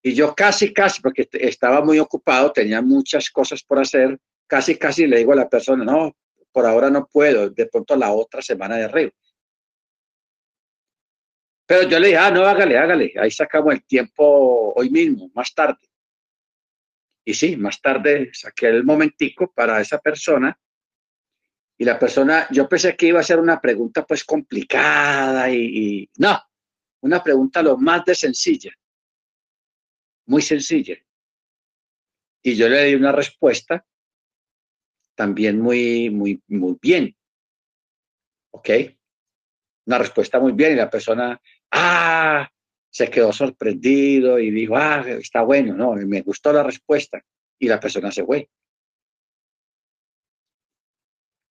[0.02, 5.08] Y yo casi, casi, porque estaba muy ocupado, tenía muchas cosas por hacer, casi, casi
[5.08, 6.16] le digo a la persona, no,
[6.54, 9.12] por ahora no puedo, de pronto la otra semana de arriba.
[11.70, 13.14] Pero yo le dije, ah, no, hágale, hágale.
[13.16, 15.88] Ahí sacamos el tiempo hoy mismo, más tarde.
[17.24, 20.60] Y sí, más tarde saqué el momentico para esa persona.
[21.78, 26.42] Y la persona, yo pensé que iba a ser una pregunta pues complicada y, no,
[27.02, 28.74] una pregunta lo más de sencilla,
[30.26, 30.98] muy sencilla.
[32.42, 33.86] Y yo le di una respuesta
[35.14, 37.16] también muy, muy, muy bien.
[38.54, 38.70] ¿Ok?
[39.86, 41.40] Una respuesta muy bien y la persona
[41.72, 42.50] ah,
[42.90, 47.22] se quedó sorprendido y dijo, ah, está bueno, no, me gustó la respuesta
[47.58, 48.50] y la persona se fue.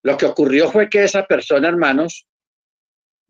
[0.02, 2.26] Lo que ocurrió fue que esa persona, hermanos,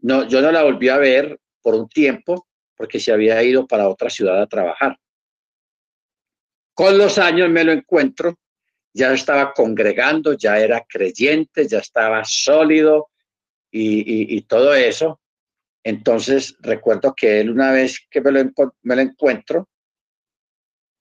[0.01, 3.89] no, yo no la volví a ver por un tiempo porque se había ido para
[3.89, 4.97] otra ciudad a trabajar.
[6.75, 8.39] Con los años me lo encuentro,
[8.93, 13.11] ya estaba congregando, ya era creyente, ya estaba sólido
[13.71, 15.21] y, y todo eso.
[15.85, 19.69] Entonces, recuerdo que él una vez que me lo, encuentro,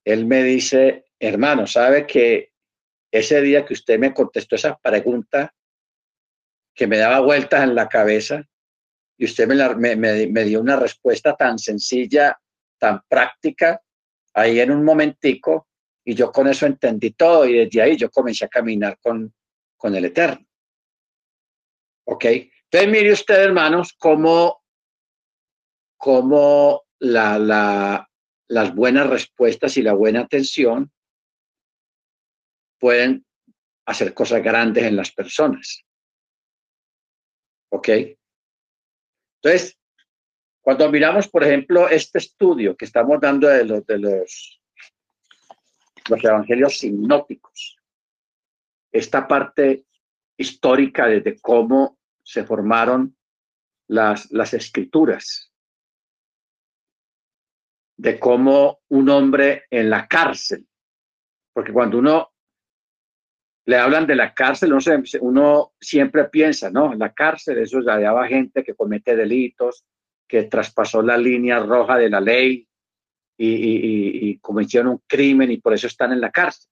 [0.05, 2.51] él me dice, hermano, ¿sabe que
[3.11, 5.53] ese día que usted me contestó esa pregunta
[6.73, 8.43] que me daba vueltas en la cabeza
[9.17, 12.39] y usted me, me, dio una respuesta tan sencilla,
[12.77, 13.81] tan práctica,
[14.33, 15.67] ahí en un momentico,
[16.05, 19.33] y yo con eso entendí todo y desde ahí yo comencé a caminar con,
[19.75, 20.45] con el Eterno.
[22.05, 22.25] ¿Ok?
[22.25, 24.61] Entonces mire usted, hermanos, cómo,
[25.97, 28.09] cómo la, la,
[28.47, 30.91] las buenas respuestas y la buena atención
[32.79, 33.25] pueden
[33.85, 35.83] hacer cosas grandes en las personas.
[37.69, 37.89] ¿Ok?
[39.41, 39.77] Entonces,
[40.61, 44.59] cuando miramos, por ejemplo, este estudio que estamos dando de los, de los,
[46.09, 47.77] evangelios sinópticos,
[48.91, 49.85] esta parte
[50.37, 53.17] histórica desde cómo se formaron
[53.87, 55.46] las escrituras,
[57.97, 60.65] de cómo un hombre en la cárcel,
[61.51, 62.31] porque cuando uno
[63.65, 64.73] le hablan de la cárcel,
[65.21, 69.83] uno, siempre piensa, no, la cárcel, eso es hallaba gente que comete delitos,
[70.27, 72.67] que traspasó la línea roja de la ley
[73.37, 76.69] y, y, y, cometieron un crimen y por eso están en la cárcel.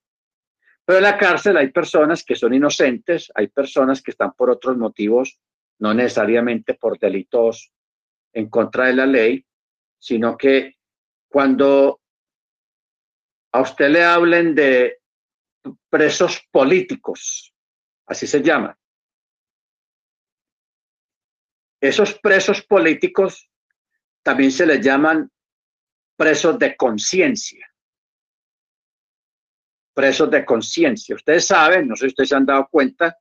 [0.86, 4.78] Pero en la cárcel hay personas que son inocentes, hay personas que están por otros
[4.78, 5.40] motivos,
[5.80, 7.72] no necesariamente por delitos
[8.32, 9.46] en contra de la ley,
[10.00, 10.75] sino que
[11.36, 12.02] cuando
[13.52, 15.02] a usted le hablen de
[15.90, 17.54] presos políticos,
[18.06, 18.80] así se llama.
[21.82, 23.52] Esos presos políticos
[24.24, 25.30] también se les llaman
[26.16, 27.70] presos de conciencia.
[29.94, 31.16] Presos de conciencia.
[31.16, 33.14] Ustedes saben, no sé si ustedes se han dado cuenta,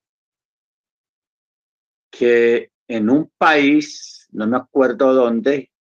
[2.13, 5.73] que en un país, no me acuerdo dónde,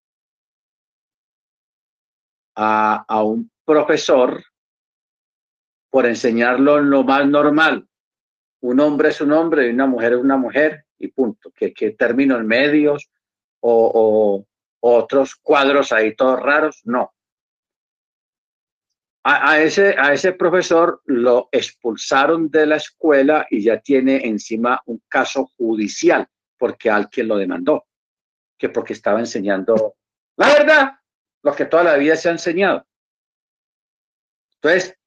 [2.55, 4.43] a, a un profesor
[5.89, 7.87] por enseñarlo lo más normal.
[8.61, 11.51] Un hombre es un hombre y una mujer es una mujer y punto.
[11.51, 13.09] Que, que términos medios
[13.59, 14.45] o,
[14.85, 17.13] otros cuadros ahí todos raros, no.
[19.25, 25.01] A, ese, a ese profesor lo expulsaron de la escuela y ya tiene encima un
[25.07, 26.27] caso judicial
[26.57, 27.85] porque alguien lo demandó,
[28.57, 29.95] que porque estaba enseñando
[30.35, 30.91] la verdad,
[31.43, 32.85] lo que toda la vida se ha enseñado.
[34.55, 34.97] Entonces,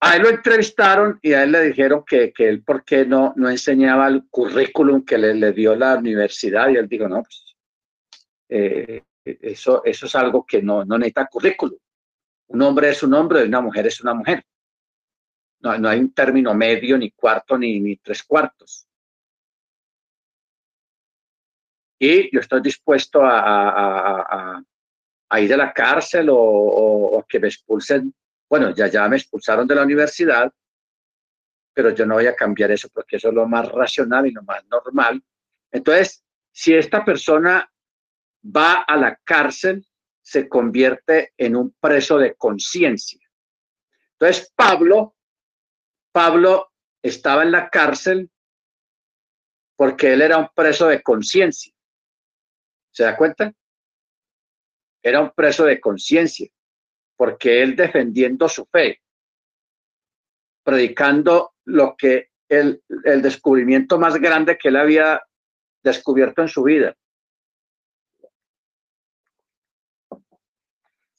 [0.00, 3.34] a él lo entrevistaron y a él le dijeron que, que él por qué no,
[3.36, 7.56] no enseñaba el currículum que le, le dio la universidad y él dijo, no, pues
[8.48, 11.78] eh, eso, eso es algo que no, no necesita currículum.
[12.46, 14.42] Un hombre es un hombre y una mujer es una mujer.
[15.60, 18.87] No, no hay un término medio, ni cuarto, ni tres cuartos.
[21.98, 24.62] Y yo estoy dispuesto a,
[25.38, 28.14] ir a la cárcel o, o que me expulsen
[28.48, 30.52] bueno, ya, ya me expulsaron de la universidad,
[31.74, 34.42] pero yo no voy a cambiar eso porque eso es lo más racional y lo
[34.42, 35.22] más normal.
[35.70, 37.70] Entonces, si esta persona
[38.44, 39.86] va a la cárcel,
[40.22, 43.20] se convierte en un preso de conciencia.
[44.12, 45.14] Entonces, Pablo,
[46.12, 46.72] Pablo
[47.02, 48.30] estaba en la cárcel
[49.76, 51.72] porque él era un preso de conciencia.
[52.90, 53.52] ¿Se da cuenta?
[55.02, 56.48] Era un preso de conciencia
[57.16, 59.02] porque él defendiendo su fe,
[60.62, 65.22] predicando lo que el, el descubrimiento más grande que él había
[65.82, 66.96] descubierto en su vida.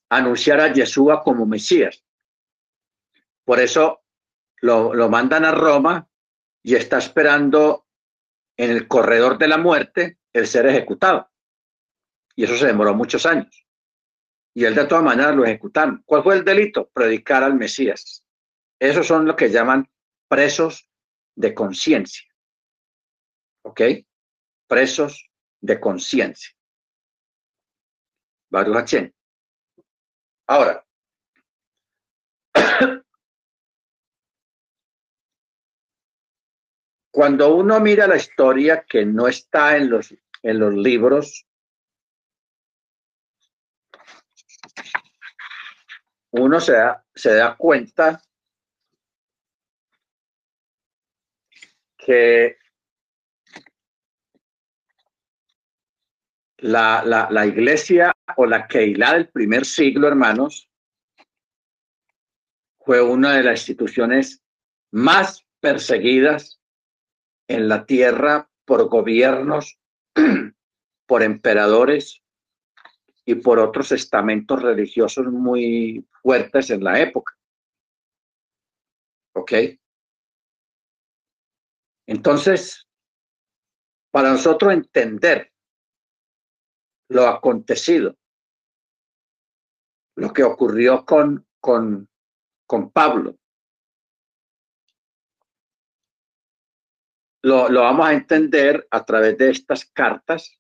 [0.10, 2.04] Anunciar a Yeshua como Mesías.
[3.44, 4.02] Por eso
[4.62, 6.08] lo, lo mandan a Roma
[6.64, 7.86] y está esperando
[8.58, 11.29] en el corredor de la muerte el ser ejecutado.
[12.40, 13.68] Y eso se demoró muchos años
[14.54, 16.02] y él de todas maneras lo ejecutaron.
[16.06, 16.88] ¿Cuál fue el delito?
[16.88, 18.24] Predicar al Mesías.
[18.80, 19.92] Esos son lo que llaman
[20.30, 20.90] presos
[21.36, 22.24] de conciencia.
[23.64, 23.82] ¿Ok?
[24.68, 25.30] Presos
[25.60, 26.56] de conciencia.
[28.50, 29.12] Baruch
[30.48, 30.88] Ahora,
[37.12, 41.49] cuando uno mira la historia que no está en los, en los libros,
[46.32, 48.22] uno se da, se da cuenta
[51.98, 52.58] que
[56.58, 60.70] la, la, iglesia o la Keilah del primer siglo, hermanos,
[62.80, 64.42] fue una de las instituciones
[64.92, 66.60] más perseguidas
[67.48, 69.80] en la tierra por gobiernos,
[71.06, 72.22] por emperadores,
[73.30, 77.38] y por otros estamentos religiosos muy fuertes en la época.
[79.36, 79.52] ¿Ok?
[82.08, 82.88] Entonces,
[84.12, 85.54] para nosotros entender
[87.10, 88.18] lo acontecido,
[90.16, 92.10] lo que ocurrió con, con,
[92.66, 93.38] con Pablo,
[97.44, 100.59] lo, lo, vamos a entender a través de estas cartas,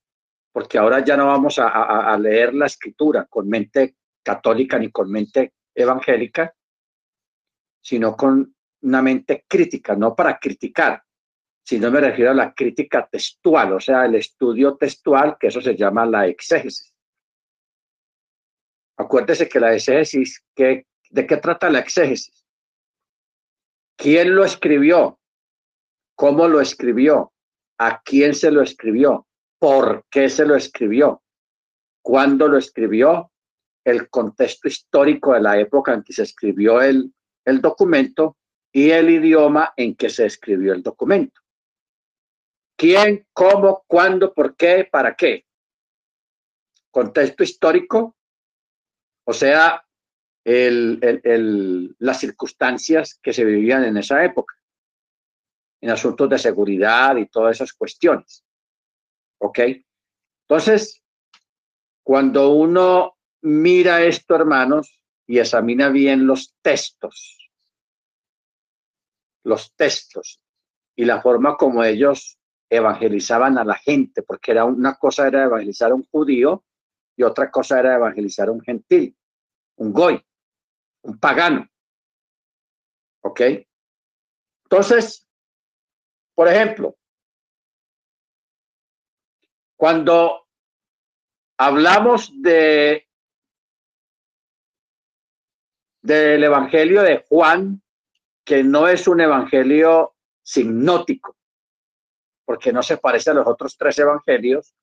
[0.51, 5.53] porque ahora ya no vamos a, leer la escritura con mente católica ni con mente
[5.73, 6.53] evangélica,
[7.81, 11.03] sino con una mente crítica, no para criticar,
[11.63, 15.75] sino me refiero a la crítica textual, o sea, el estudio textual, que eso se
[15.75, 16.93] llama la exégesis.
[18.97, 22.45] Acuérdese que la exégesis, ¿de qué trata la exégesis?
[23.95, 25.19] ¿Quién lo escribió?
[26.15, 27.31] ¿Cómo lo escribió?
[27.77, 29.28] ¿A quién se lo escribió?
[29.59, 31.21] ¿Por qué se lo escribió?
[32.01, 33.31] ¿Cuándo lo escribió?
[33.83, 37.13] El contexto histórico de la época en que se escribió el,
[37.45, 38.37] el documento
[38.71, 41.41] y el idioma en que se escribió el documento.
[42.77, 45.45] ¿Quién, cómo, cuándo, por qué, para qué?
[46.91, 48.15] Contexto histórico,
[49.25, 49.85] o sea,
[50.45, 54.55] las circunstancias que se vivían en esa época,
[55.81, 58.45] en asuntos de seguridad y todas esas cuestiones.
[59.39, 59.59] ¿Ok?
[60.47, 61.03] Entonces,
[62.03, 67.51] cuando uno mira esto, hermanos, y examina bien los textos,
[69.43, 70.41] los textos
[70.95, 75.91] y la forma como ellos evangelizaban a la gente, porque era una cosa era evangelizar
[75.91, 76.65] a un judío
[77.15, 79.15] y otra cosa era evangelizar a un gentil,
[79.77, 80.19] un goy,
[81.03, 81.67] un pagano.
[83.21, 83.41] ¿Ok?
[84.63, 85.27] Entonces,
[86.35, 86.98] por ejemplo,
[89.79, 90.45] cuando
[91.57, 93.07] hablamos de
[96.01, 97.81] del evangelio de Juan,
[98.43, 101.37] que no es un evangelio signótico,
[102.43, 104.75] porque no se parece a los otros tres evangelios.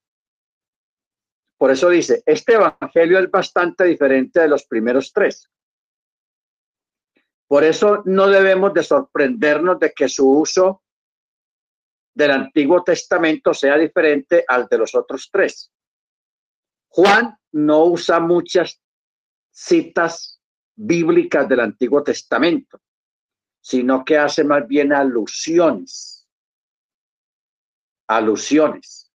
[1.59, 5.51] Por eso dice, este evangelio es bastante diferente de los primeros tres.
[7.47, 10.85] Por eso no debemos de sorprendernos de que su uso
[12.17, 15.71] del Antiguo Testamento sea diferente al de los otros tres.
[16.89, 18.81] Juan no usa muchas
[19.51, 20.41] citas
[20.75, 22.81] bíblicas del Antiguo Testamento
[23.67, 26.25] sino que hace más bien alusiones,
[28.07, 29.11] alusiones,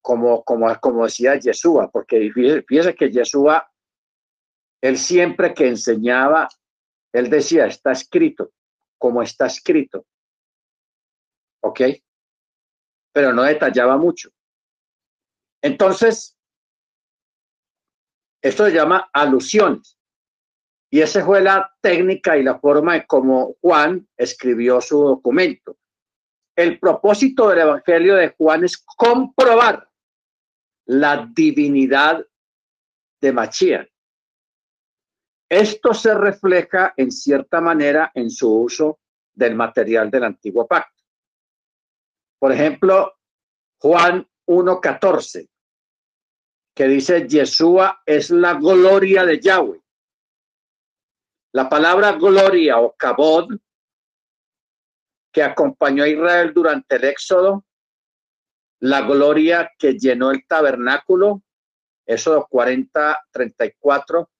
[0.00, 3.68] como, como, como decía Yeshua, porque fíjese que Yeshua,
[4.80, 6.48] él siempre que enseñaba,
[7.12, 8.52] él decía, está escrito,
[8.98, 10.06] como está escrito,
[11.62, 11.80] ¿ok?
[13.12, 14.30] Pero no detallaba mucho.
[15.62, 16.36] Entonces,
[18.42, 19.98] esto se llama alusiones.
[20.90, 25.78] Y esa fue la técnica y la forma de cómo Juan escribió su documento.
[26.54, 29.88] El propósito del Evangelio de Juan es comprobar
[30.86, 32.26] la divinidad
[33.20, 33.88] de Machía.
[35.48, 38.98] Esto se refleja en cierta manera en su uso
[39.32, 40.91] del material del antiguo pacto.
[42.42, 43.14] Por ejemplo,
[43.78, 45.48] Juan 1.14,
[46.74, 49.82] que dice, Yeshua es la gloria de Yahweh
[51.52, 53.54] la palabra gloria o cabod
[55.30, 57.64] que acompañó a Israel durante el éxodo,
[58.80, 61.42] la gloria que llenó el tabernáculo,
[62.06, 64.30] Éxodo 40, 34,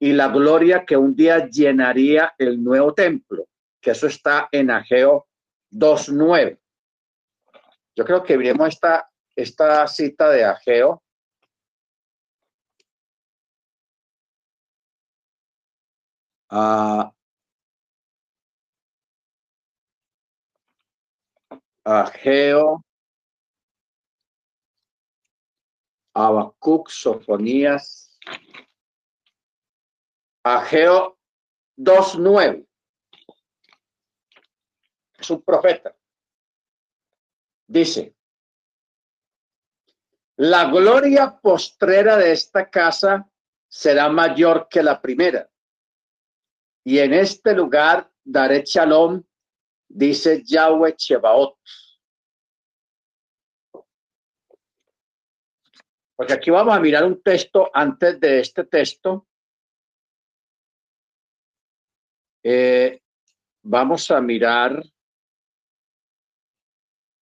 [0.00, 3.46] y la gloria que un día llenaría el nuevo templo,
[3.80, 5.26] que eso está en Ageo
[5.70, 6.61] 2.9.
[7.94, 11.02] Yo creo que veremos esta, esta cita de Ageo
[16.50, 17.12] a
[21.84, 22.84] Ageo,
[26.14, 28.18] Abacuc, Sofonías,
[30.44, 31.18] Ageo
[31.76, 32.66] 2.9.
[35.18, 35.96] Es un profeta.
[37.72, 38.14] Dice,
[40.36, 43.26] la gloria postrera de esta casa
[43.66, 45.50] será mayor que la primera
[46.84, 49.22] y en este lugar daré shalom,
[49.88, 51.58] dice Yahweh Chebaot.
[56.14, 59.26] Porque aquí vamos a mirar un texto antes de este texto.
[62.44, 63.00] Eh,
[63.62, 64.82] vamos a mirar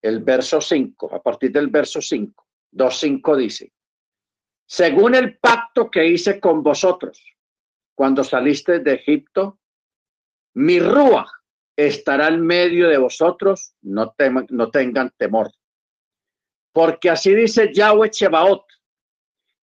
[0.01, 2.45] el verso 5, a partir del verso 5.
[2.73, 3.71] 2.5 dice,
[4.65, 7.21] según el pacto que hice con vosotros
[7.93, 9.59] cuando saliste de Egipto,
[10.53, 11.29] mi rúa
[11.75, 14.13] estará en medio de vosotros, no,
[14.49, 15.51] no tengan temor.
[16.73, 18.65] Porque así dice Yahweh Chebaot,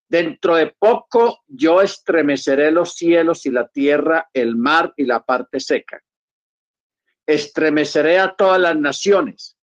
[0.09, 5.61] dentro de poco yo estremeceré los cielos y la tierra, el mar y la parte
[5.61, 6.03] seca.
[7.27, 9.58] Estremeceré a todas las naciones,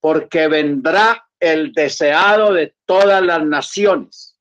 [0.00, 4.36] porque vendrá el deseado de todas las naciones.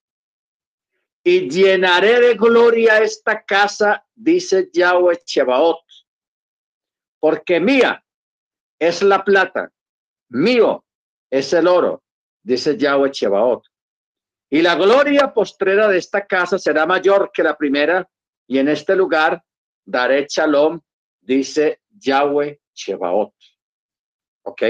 [1.24, 5.84] Y llenaré de gloria esta casa, dice Yahweh Chebaot,
[7.20, 8.04] porque mía
[8.80, 9.72] es la plata,
[10.30, 10.86] mío
[11.30, 12.04] es el oro,
[12.42, 13.64] dice Yahweh Chebaot.
[14.50, 18.08] Y la gloria postrera de esta casa será mayor que la primera,
[18.48, 19.44] y en este lugar
[19.86, 20.80] daré shalom,
[21.20, 23.34] dice Yahweh Chebaot.
[24.44, 24.62] ¿Ok?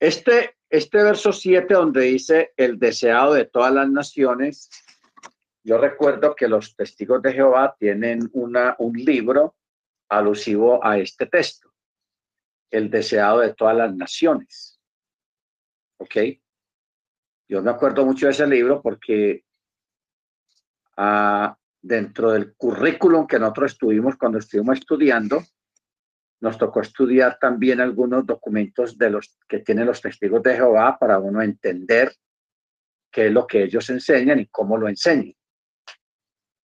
[0.00, 4.68] Este, este verso 7 donde dice el deseado de todas las naciones,
[5.62, 9.56] yo recuerdo que los testigos de Jehová tienen una, un libro
[10.08, 11.72] alusivo a este texto,
[12.70, 14.78] el deseado de todas las naciones.
[15.98, 16.16] ¿Ok?
[17.48, 19.44] Yo me acuerdo mucho de ese libro porque
[20.96, 25.42] ah, dentro del currículum que nosotros estuvimos cuando estuvimos estudiando,
[26.40, 31.18] nos tocó estudiar también algunos documentos de los que tienen los testigos de Jehová para
[31.18, 32.12] uno entender
[33.10, 35.34] qué es lo que ellos enseñan y cómo lo enseñan.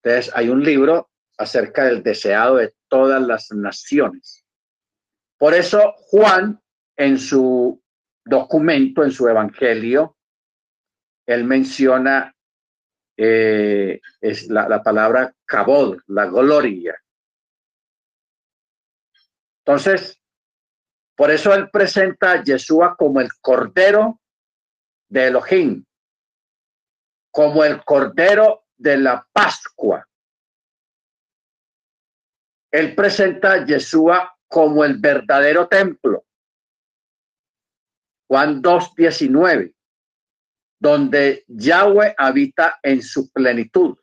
[0.03, 4.45] Entonces, hay un libro acerca del deseado de todas las naciones.
[5.37, 6.61] Por eso Juan,
[6.97, 7.81] en su
[8.25, 10.17] documento, en su evangelio,
[11.27, 12.35] él menciona
[13.21, 16.97] eh, es la, la palabra cabod, la gloria.
[19.69, 20.19] Entonces,
[21.15, 24.19] por eso él presenta a Yeshua como el cordero
[25.11, 25.85] de Elohim,
[27.31, 30.09] como el cordero de la Pascua.
[32.71, 36.25] Él presenta a Yeshua como el verdadero templo.
[38.27, 39.75] Juan 2.19,
[40.81, 43.99] donde Yahweh habita en su plenitud.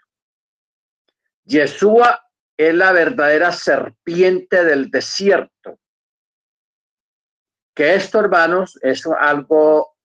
[1.44, 2.25] Yeshua
[2.58, 5.80] es la verdadera serpiente del desierto.
[7.74, 9.98] Que esto, hermanos, es algo,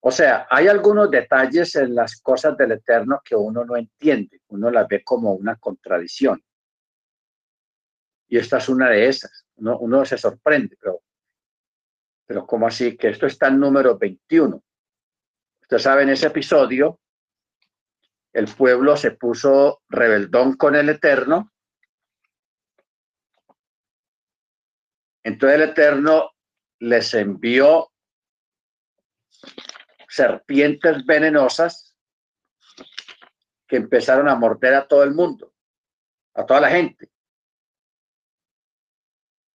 [0.00, 4.70] o sea, hay algunos detalles en las cosas del Eterno que uno no entiende, uno
[4.70, 6.42] las ve como una contradicción.
[8.28, 9.46] Y esta es una de esas.
[9.56, 11.00] Uno, se sorprende, pero,
[12.26, 12.96] pero ¿cómo así?
[12.96, 14.62] Que esto está en número 21.
[15.62, 17.00] Ustedes saben ese episodio
[18.32, 21.52] el pueblo se puso rebeldón con el Eterno.
[25.22, 26.30] Entonces el Eterno
[26.80, 27.90] les envió
[30.08, 31.96] serpientes venenosas
[33.66, 35.52] que empezaron a morder a todo el mundo,
[36.34, 37.10] a toda la gente.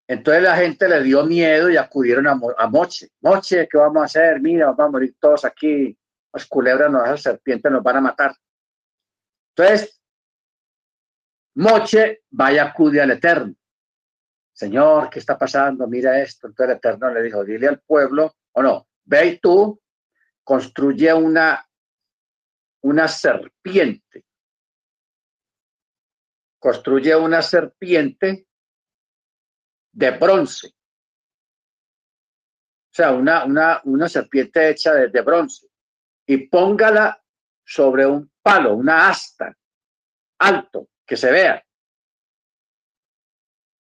[0.07, 3.09] Entonces la gente le dio miedo y acudieron a, Moche.
[3.23, 4.41] Moche, ¿qué vamos a hacer?
[4.41, 5.97] Mira, vamos a morir todos aquí.
[6.33, 8.37] Las culebras, las serpientes nos van a matar.
[9.55, 10.03] Entonces,
[11.55, 13.55] Moche vaya acude al Eterno.
[14.53, 15.87] Señor, ¿qué está pasando?
[15.87, 16.47] Mira esto.
[16.47, 19.81] Entonces el Eterno le dijo, dile al pueblo, o no, ve y tú,
[20.43, 21.67] construye una,
[22.83, 24.25] una serpiente.
[26.59, 28.47] Construye una serpiente
[29.93, 30.69] de bronce.
[30.69, 35.67] O sea, una, una, una serpiente hecha de, de bronce.
[36.27, 37.23] Y póngala
[37.65, 39.57] sobre un palo, una asta,
[40.39, 41.65] alto, que se vea.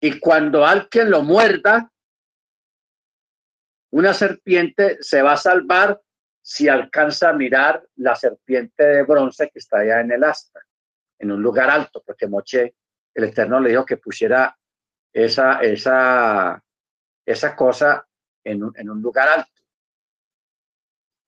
[0.00, 1.90] Y cuando alguien lo muerda,
[3.92, 6.00] una serpiente se va a salvar
[6.40, 10.60] si alcanza a mirar la serpiente de bronce que está allá en el asta,
[11.18, 12.74] en un lugar alto, porque Moche,
[13.14, 14.56] el Eterno le dijo que pusiera
[15.12, 16.62] esa, esa,
[17.54, 18.06] cosa
[18.42, 19.62] en un, en un lugar alto.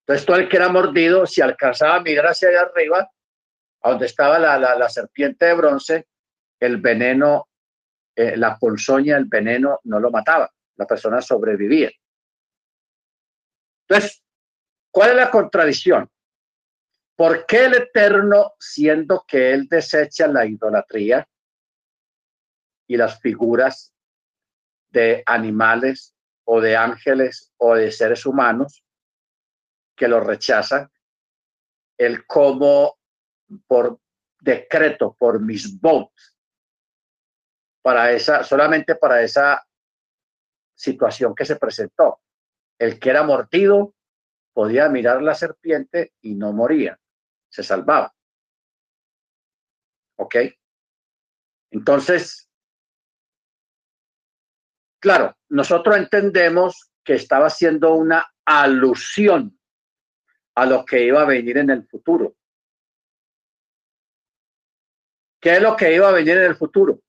[0.01, 3.09] Entonces todo el que era mordido, si alcanzaba a mirar hacia allá arriba,
[3.91, 6.09] donde estaba la, la, serpiente de bronce,
[6.59, 7.49] el veneno,
[8.17, 11.91] eh, la ponzoña, el veneno no lo mataba, la persona sobrevivía.
[13.87, 14.25] Entonces,
[14.91, 16.11] ¿cuál es la contradicción?
[17.17, 21.29] ¿Por qué el Eterno, siendo que Él desecha la idolatría
[22.89, 23.95] y las figuras
[24.89, 26.15] de animales
[26.45, 28.83] o de ángeles o de seres humanos,
[29.95, 30.91] que lo rechazan,
[31.99, 32.97] el cómo
[33.67, 34.01] por
[34.41, 36.37] decreto, por mis votos,
[37.83, 39.67] para esa, solamente para esa
[40.75, 42.21] situación que se presentó.
[42.79, 43.95] El que era mordido
[44.53, 46.99] podía mirar la serpiente y no moría,
[47.49, 48.15] se salvaba.
[50.17, 50.37] ¿Ok?
[51.71, 52.49] Entonces,
[55.05, 59.61] Claro, nosotros entendemos que estaba haciendo una alusión
[60.55, 62.37] a lo que iba a venir en el futuro.
[65.45, 67.03] ¿Qué es lo que iba a venir en el futuro?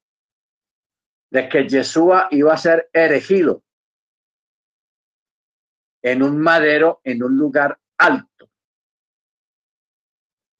[1.32, 3.64] De que Yeshua iba a ser erigido
[6.02, 8.50] en un madero, en un lugar alto.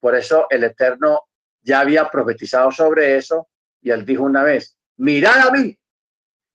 [0.00, 1.28] Por eso el Eterno
[1.60, 3.50] ya había profetizado sobre eso
[3.82, 5.78] y él dijo una vez, mirad a mí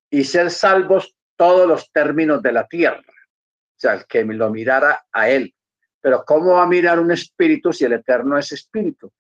[0.10, 3.04] y ser salvos todos los términos de la tierra.
[3.06, 5.54] O sea, el que lo mirara a él.
[6.00, 9.14] Pero ¿cómo va a mirar un espíritu si el Eterno es espíritu?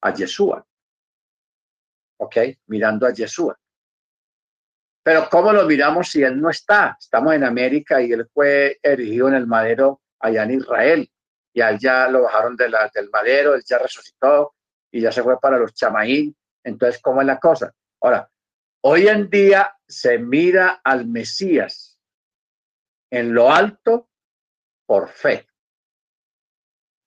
[0.00, 0.66] A Yeshua.
[2.20, 2.36] ¿Ok?
[2.66, 3.58] Mirando a Yeshua.
[5.02, 6.96] Pero ¿cómo lo miramos si él no está?
[7.00, 11.10] Estamos en América y él fue erigido en el madero allá en Israel.
[11.54, 14.54] Y a él ya lo bajaron de la, del madero, él ya resucitó
[14.90, 16.36] y ya se fue para los chamaín.
[16.62, 17.72] Entonces, ¿cómo es la cosa?
[18.02, 18.30] Ahora,
[18.82, 21.98] hoy en día se mira al Mesías
[23.10, 24.10] en lo alto
[24.86, 25.46] por fe.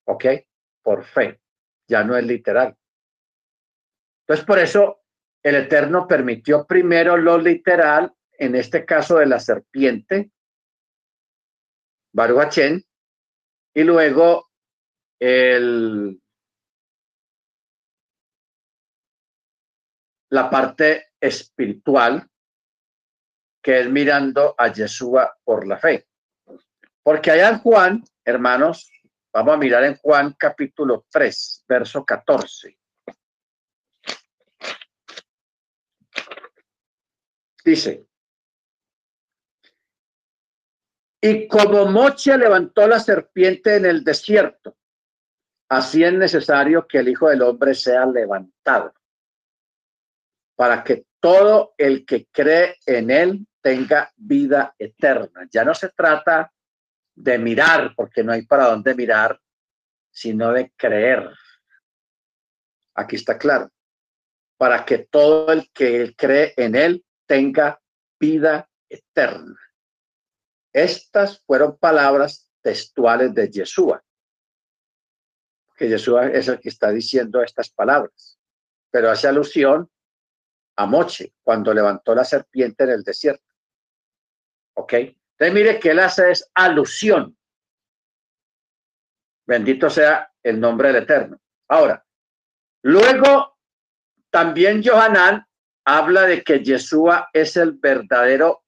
[0.06, 0.24] ¿Ok?
[0.82, 1.40] Por fe.
[1.86, 2.76] Ya no es literal.
[4.26, 5.03] Entonces, por eso
[5.44, 10.30] el Eterno permitió primero lo literal, en este caso de la serpiente,
[12.14, 12.82] Baruachén,
[13.74, 14.50] y luego
[15.20, 16.18] el,
[20.30, 22.26] la parte espiritual,
[23.62, 26.06] que es mirando a Yeshua por la fe.
[27.02, 28.90] Porque allá en Juan, hermanos,
[29.30, 32.78] vamos a mirar en Juan capítulo 3, verso 14.
[37.64, 38.06] Dice,
[41.22, 44.76] y como Moche levantó la serpiente en el desierto,
[45.70, 48.92] así es necesario que el Hijo del Hombre sea levantado,
[50.54, 55.48] para que todo el que cree en él tenga vida eterna.
[55.50, 56.52] Ya no se trata
[57.14, 59.40] de mirar, porque no hay para dónde mirar,
[60.10, 61.30] sino de creer.
[62.94, 63.70] Aquí está claro.
[64.58, 67.80] Para que todo el que cree en él tenga
[68.18, 69.58] vida eterna.
[70.72, 74.02] Estas fueron palabras textuales de Yeshua,
[75.76, 78.38] que Yeshua es el que está diciendo estas palabras,
[78.90, 79.90] pero hace alusión
[80.76, 83.44] a Moche cuando levantó la serpiente en el desierto.
[84.76, 84.92] ¿Ok?
[84.92, 87.36] Entonces mire que él hace es alusión.
[89.46, 91.40] Bendito sea el nombre del Eterno.
[91.68, 92.04] Ahora,
[92.82, 93.58] luego
[94.30, 95.46] también Johanán
[95.84, 98.64] habla de que Yeshua es el verdadero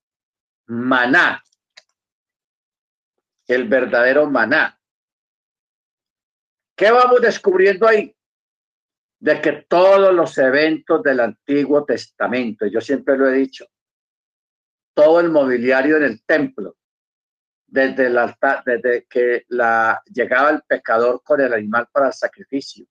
[0.66, 1.42] maná,
[3.46, 4.78] el verdadero maná.
[6.76, 8.14] ¿Qué vamos descubriendo ahí?
[9.18, 13.66] De que todos los eventos del Antiguo Testamento, yo siempre lo he dicho,
[14.94, 16.76] todo el mobiliario en el templo,
[17.66, 22.86] desde, el altar, desde que la, llegaba el pecador con el animal para el sacrificio,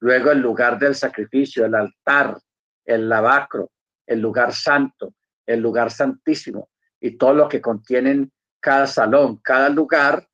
[0.00, 2.38] luego el lugar del sacrificio, el altar,
[2.84, 3.70] el lavacro,
[4.06, 5.14] el lugar santo,
[5.46, 6.70] el lugar santísimo
[7.00, 10.26] y todo lo que contienen cada salón, cada lugar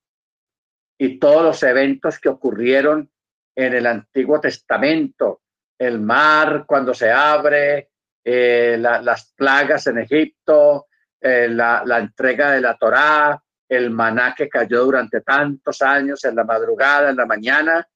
[0.98, 3.10] y todos los eventos que ocurrieron
[3.54, 5.42] en el Antiguo Testamento,
[5.78, 7.90] el mar cuando se abre,
[8.22, 10.86] eh, las plagas en Egipto,
[11.20, 16.36] eh, la, la entrega de la Torá, el maná que cayó durante tantos años en
[16.36, 17.86] la madrugada, en la mañana,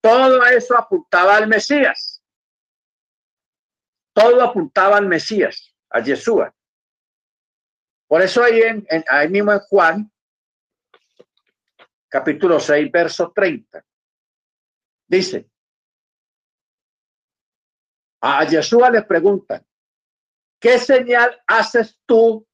[0.00, 2.21] todo eso apuntaba al Mesías
[4.12, 6.54] todo apuntaba al Mesías, a Yeshua.
[8.06, 10.12] Por eso ahí, en, ahí mismo en Juan,
[12.08, 13.84] capítulo 6, verso 30,
[15.06, 15.48] dice,
[18.20, 19.64] a Yeshua le preguntan,
[20.60, 22.46] ¿qué señal haces tú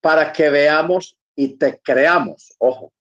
[0.00, 2.54] para que veamos y te creamos?
[2.58, 2.92] Ojo.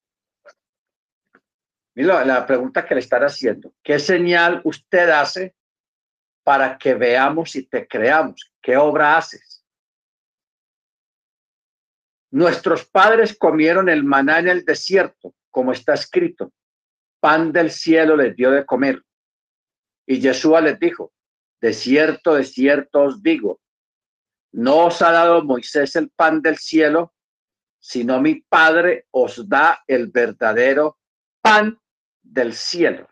[1.96, 3.74] Mira la pregunta que le están haciendo.
[3.82, 5.56] ¿Qué señal usted hace
[6.46, 8.54] para que veamos y te creamos.
[8.62, 9.66] ¿Qué obra haces?
[12.30, 16.54] Nuestros padres comieron el maná en el desierto, como está escrito.
[17.20, 19.02] Pan del cielo les dio de comer.
[20.06, 21.12] Y Yeshua les dijo,
[21.62, 23.60] de cierto, de cierto os digo,
[24.52, 27.16] no os ha dado Moisés el pan del cielo,
[27.80, 31.00] sino mi Padre os da el verdadero
[31.42, 31.80] pan
[32.22, 33.10] del cielo.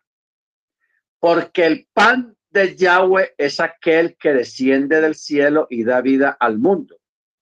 [1.19, 6.59] Porque el pan de Yahweh es aquel que desciende del cielo y da vida al
[6.59, 6.99] mundo.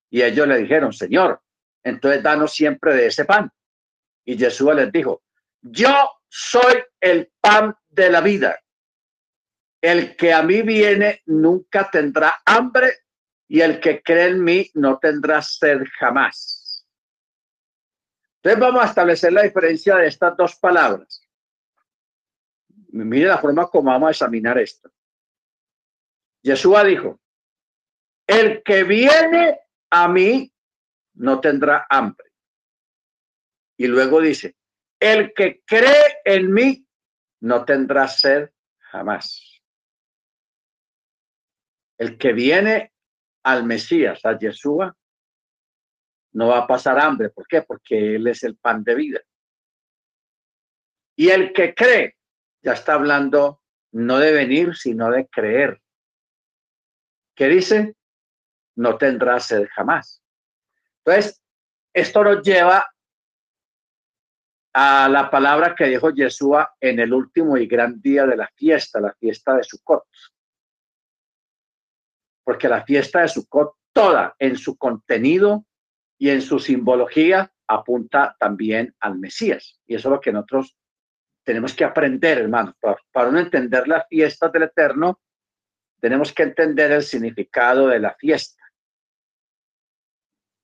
[0.10, 1.42] Y ellos le dijeron, Señor,
[1.84, 3.52] entonces danos siempre de ese pan.
[4.24, 5.22] Y Jesús les dijo,
[5.62, 8.58] yo soy el pan de la vida.
[9.82, 13.00] El que a mí viene nunca tendrá hambre
[13.48, 16.86] y el que cree en mí no tendrá sed jamás.
[18.38, 21.22] Entonces vamos a establecer la diferencia de estas dos palabras.
[22.94, 24.90] Mire la forma como vamos a examinar esto.
[26.44, 27.20] Yeshua dijo,
[28.28, 30.52] el que viene a mí
[31.16, 32.32] no tendrá hambre.
[33.78, 34.56] Y luego dice,
[35.00, 36.86] el que cree en mí
[37.42, 39.62] no tendrá sed jamás.
[41.98, 42.94] El que viene
[43.44, 44.96] al Mesías, a Yeshua,
[46.34, 47.30] no va a pasar hambre.
[47.30, 47.62] ¿Por qué?
[47.64, 49.20] Porque Él es el pan de vida.
[51.16, 52.16] Y el que cree,
[52.64, 53.62] ya está hablando
[53.92, 55.82] no de venir, sino de creer.
[57.36, 57.96] ¿Qué dice?
[58.76, 60.22] No tendrá sed jamás.
[61.04, 61.42] Entonces,
[61.94, 62.86] esto nos lleva
[64.74, 69.02] a la palabra que dijo Yeshua en el último y gran día de la fiesta,
[69.02, 70.04] la fiesta de Sukkot.
[72.44, 75.66] Porque la fiesta de Sukkot, toda en su contenido
[76.18, 79.80] y en su simbología, apunta también al Mesías.
[79.86, 80.78] Y eso es lo que nosotros
[81.44, 82.76] tenemos que aprender, hermanos.
[82.80, 85.20] Para, para no entender las fiestas del Eterno,
[86.02, 88.62] tenemos que entender el significado de la fiesta.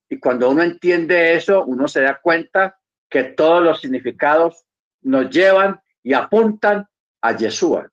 [0.09, 2.79] Y cuando uno entiende eso, uno se da cuenta
[3.09, 4.65] que todos los significados
[5.01, 6.87] nos llevan y apuntan
[7.21, 7.89] a Yeshua.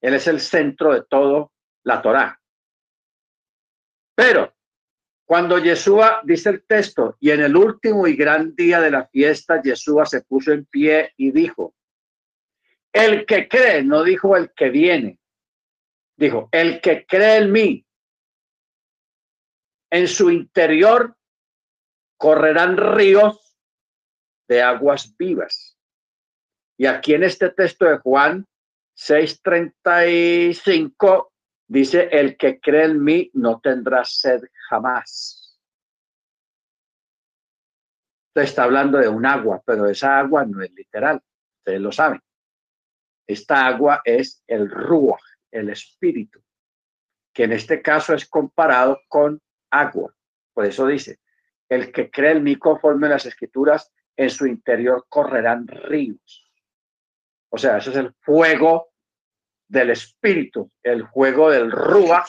[0.00, 2.40] Él es el centro de todo la Torá.
[4.14, 4.54] Pero
[5.24, 9.60] cuando Yeshua dice el texto, y en el último y gran día de la fiesta,
[9.60, 11.74] Yeshua se puso en pie y dijo,
[12.92, 15.18] el que cree, no dijo el que viene,
[16.16, 17.86] dijo, el que cree en mí,
[19.90, 21.16] en su interior
[22.18, 23.56] correrán ríos
[24.48, 25.76] de aguas vivas.
[26.78, 28.46] Y aquí en este texto de Juan
[28.96, 31.32] 6:35
[31.68, 35.58] dice, el que cree en mí no tendrá sed jamás.
[38.30, 41.22] Entonces está hablando de un agua, pero esa agua no es literal,
[41.58, 42.20] ustedes lo saben.
[43.26, 46.42] Esta agua es el ruach, el espíritu,
[47.32, 49.40] que en este caso es comparado con
[49.70, 50.14] agua.
[50.52, 51.20] Por eso dice,
[51.68, 56.50] el que cree en mí conforme las escrituras, en su interior correrán ríos.
[57.50, 58.92] O sea, ese es el fuego
[59.68, 62.24] del espíritu, el fuego del rúa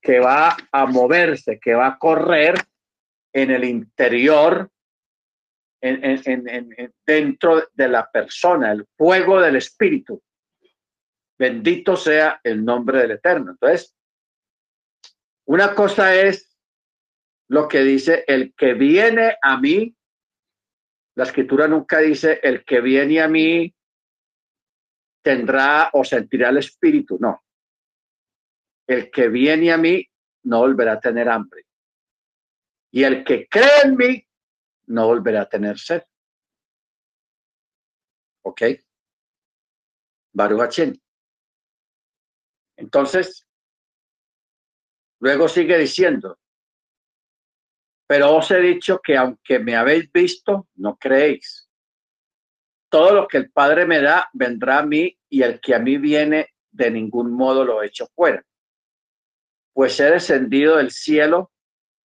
[0.00, 2.54] que va a moverse, que va a correr
[3.32, 4.70] en el interior,
[5.80, 10.22] en, dentro de la persona, el fuego del espíritu.
[11.38, 13.52] Bendito sea el nombre del Eterno.
[13.52, 13.94] Entonces,
[15.46, 16.56] una cosa es
[17.48, 19.96] lo que dice, el que viene a mí
[21.16, 23.74] la escritura nunca dice, el que viene a mí
[25.22, 27.16] tendrá o sentirá el espíritu.
[27.18, 27.42] No.
[28.86, 30.06] El que viene a mí
[30.44, 31.64] no volverá a tener hambre.
[32.92, 34.28] Y el que cree en mí
[34.88, 36.02] no volverá a tener sed.
[38.42, 38.62] ¿Ok?
[40.34, 40.78] Baruch
[42.76, 43.46] Entonces,
[45.20, 46.38] luego sigue diciendo,
[48.06, 51.68] pero os he dicho que aunque me habéis visto, no creéis.
[52.88, 55.98] Todo lo que el Padre me da vendrá a mí y el que a mí
[55.98, 58.44] viene, de ningún modo lo echo fuera.
[59.72, 61.50] Pues he descendido del cielo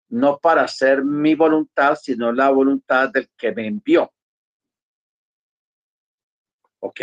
[0.10, 4.12] no para hacer mi voluntad, sino la voluntad del que me envió.
[6.80, 7.02] ¿Ok?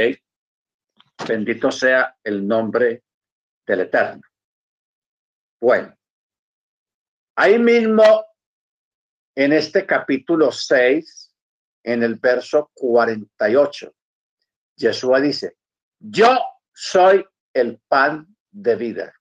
[1.27, 3.05] Bendito sea el nombre
[3.69, 4.23] del Eterno.
[5.61, 5.95] Bueno,
[7.37, 8.25] ahí mismo
[9.37, 11.35] en este capítulo 6,
[11.85, 13.95] en el verso 48.
[14.77, 15.57] Yeshua dice,
[15.99, 16.37] yo
[16.73, 19.15] soy el pan de vida.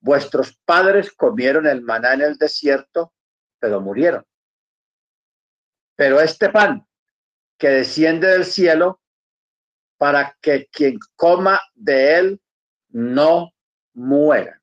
[0.00, 3.12] Vuestros padres comieron el maná en el desierto,
[3.58, 4.24] pero murieron.
[5.96, 6.86] Pero este pan
[7.58, 9.00] que desciende del cielo,
[9.96, 12.43] para que quien coma de él
[12.94, 13.52] no
[13.94, 14.60] muera.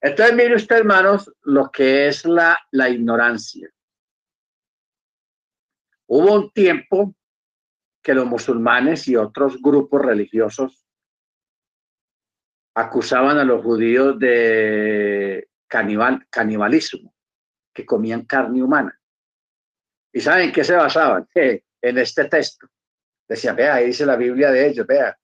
[0.00, 3.70] Entonces, mire usted, hermanos, lo que es la, la ignorancia.
[6.06, 7.14] Hubo un tiempo
[8.02, 10.86] que los musulmanes y otros grupos religiosos
[12.74, 17.14] acusaban a los judíos de canibal, canibalismo,
[17.72, 18.98] que comían carne humana.
[20.12, 21.28] ¿Y saben qué se basaban?
[21.34, 22.68] en este texto.
[23.28, 25.18] Decía, vea, ahí dice la Biblia de ellos, vea.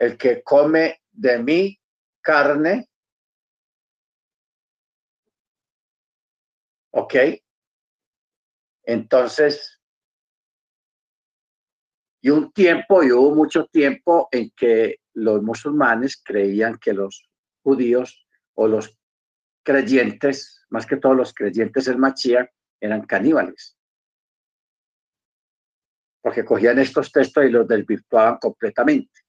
[0.00, 1.78] El que come de mi
[2.20, 2.90] carne
[6.92, 7.14] ¿Ok?
[8.82, 9.80] Entonces,
[12.20, 17.30] y un tiempo, y hubo mucho tiempo en que los musulmanes creían que los
[17.62, 18.98] judíos o los
[19.62, 23.76] creyentes, más que todos los creyentes en Machía, eran caníbales.
[26.22, 29.20] Porque cogían estos textos y los desvirtuaban completamente.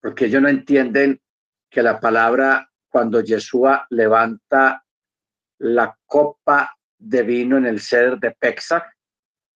[0.00, 1.20] Porque ellos no entienden
[1.68, 4.84] que la palabra, cuando Yeshua levanta
[5.58, 8.84] la copa de vino en el ceder de Pesach,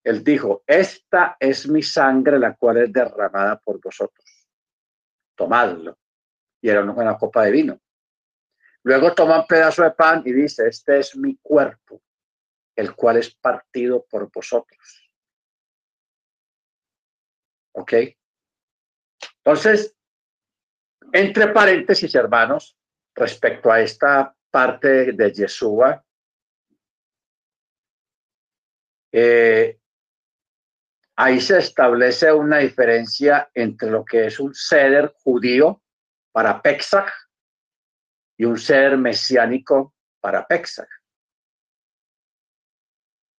[0.04, 4.48] él dijo, esta es mi sangre, la cual es derramada por vosotros.
[5.34, 5.98] Tomadlo.
[6.60, 7.80] Y era una copa de vino.
[8.82, 12.02] Luego toma un pedazo de pan y dice, este es mi cuerpo,
[12.76, 15.10] el cual es partido por vosotros.
[17.72, 17.92] ¿Ok?
[19.38, 19.96] Entonces,
[21.14, 22.76] entre paréntesis, hermanos,
[23.14, 26.04] respecto a esta parte de Yeshua,
[29.12, 29.78] eh,
[31.14, 35.80] ahí se establece una diferencia entre lo que es un ceder judío
[36.32, 37.12] para Pesach
[38.36, 40.88] y un ser mesiánico para Pesach.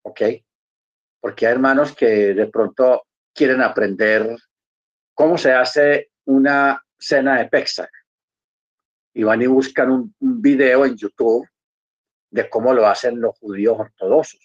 [0.06, 0.22] ¿Ok?
[1.20, 4.34] Porque hay hermanos que de pronto quieren aprender
[5.14, 7.92] cómo se hace una cena de Pesach
[9.14, 11.48] y van y buscan un, video en YouTube
[12.30, 14.42] de cómo lo hacen los judíos ortodoxos.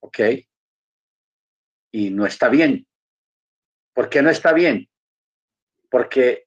[0.00, 0.18] ¿Ok?
[1.92, 2.86] Y no está bien.
[3.94, 4.88] ¿Por qué no está bien?
[5.90, 6.46] Porque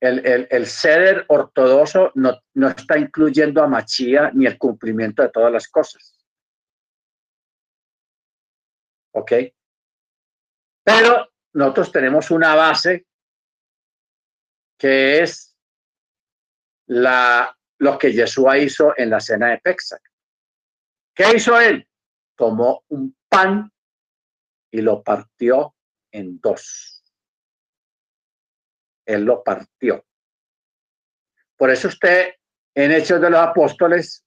[0.00, 5.30] el, el, el ceder ortodoxo no, no está incluyendo a Machía ni el cumplimiento de
[5.30, 6.18] todas las cosas.
[9.12, 9.32] ¿Ok?
[10.84, 13.06] Pero nosotros tenemos una base
[14.78, 15.56] que es
[16.86, 20.02] la, lo que Yeshua hizo en la cena de Pesach.
[21.14, 21.88] ¿Qué hizo él?
[22.36, 23.72] Tomó un pan
[24.70, 25.74] y lo partió
[26.12, 26.98] en dos
[29.08, 30.04] él lo partió.
[31.56, 32.34] Por eso usted
[32.74, 34.24] en Hechos de los Apóstoles,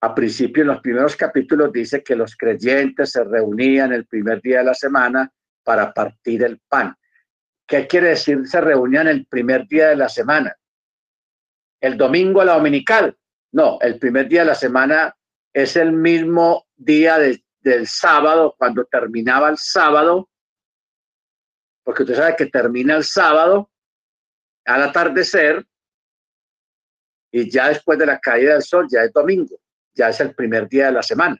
[0.00, 4.58] a principio en los primeros capítulos, dice que los creyentes se reunían el primer día
[4.58, 5.30] de la semana
[5.68, 6.96] para partir el pan.
[7.66, 10.56] ¿Qué quiere decir se reunían el primer día de la semana?
[11.78, 13.14] ¿El domingo a la dominical?
[13.52, 15.14] No, el primer día de la semana
[15.52, 20.30] es el mismo día del sábado, cuando terminaba el sábado,
[21.84, 23.70] porque usted sabe que termina el sábado
[24.64, 25.66] al atardecer
[27.30, 29.60] y ya después de la caída del sol, ya es domingo,
[29.92, 31.38] ya es el primer día de la semana.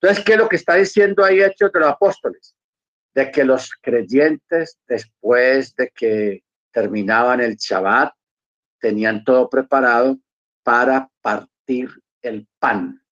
[0.00, 2.54] Entonces, ¿qué es lo que está diciendo ahí Hechos de los Apóstoles?
[3.14, 8.12] De que los creyentes, después de que terminaban el Shabbat,
[8.78, 10.18] tenían todo preparado
[10.62, 11.90] para partir
[12.22, 13.02] el pan.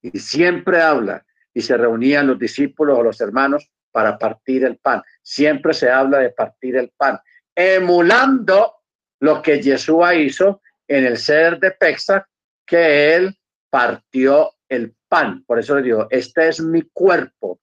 [0.00, 5.02] Y siempre habla, y se reunían los discípulos o los hermanos para partir el pan.
[5.22, 7.20] Siempre se habla de partir el pan
[7.54, 8.74] emulando
[9.20, 12.24] lo que Yeshua hizo en el ser de Pesach,
[12.66, 13.38] que él
[13.70, 15.44] partió el pan.
[15.44, 17.60] Por eso le digo, este es mi cuerpo.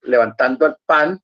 [0.00, 1.22] Levantando el pan,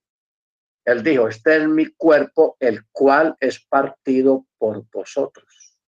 [0.84, 5.78] él dijo, este es mi cuerpo, el cual es partido por vosotros.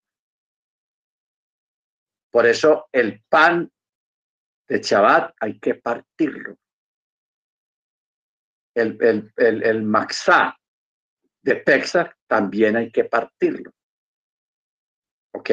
[2.31, 3.71] Por eso el pan
[4.69, 6.57] de Shabbat hay que partirlo.
[8.75, 10.57] El, el, el, el maxá,
[11.43, 13.71] de Pesach también hay que partirlo.
[15.35, 15.51] ¿Ok?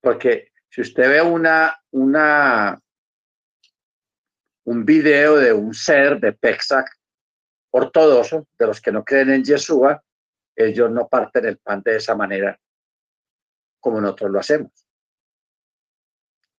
[0.00, 1.76] Porque si usted ve una,
[4.64, 6.86] un video de un ser de Pesach
[7.72, 10.02] ortodoxo, de los que no creen en Yeshua,
[10.54, 12.58] ellos no parten el pan de esa manera
[13.80, 14.72] como nosotros lo hacemos.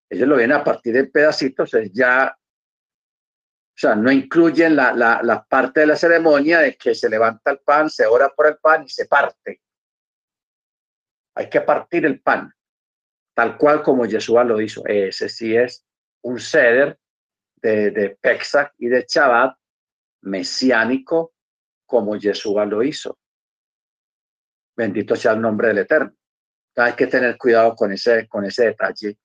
[0.09, 2.36] Ellos lo ven a partir de pedacitos, es ya
[3.74, 7.59] o sea, no incluyen la, la, parte de la ceremonia de que se levanta el
[7.59, 9.62] pan, se ora por el pan y se parte.
[11.36, 12.53] Hay que partir el pan,
[13.34, 14.86] tal cual como Yeshua lo hizo.
[14.86, 15.86] Ese sí es
[16.22, 17.00] un ceder
[17.56, 18.18] de, de
[18.78, 19.56] y de Shabbat
[20.22, 21.34] mesiánico
[21.86, 23.18] como Yeshua lo hizo.
[24.76, 26.16] Bendito sea el nombre del Eterno.
[26.76, 29.18] Hay que tener cuidado con ese, con ese detalle,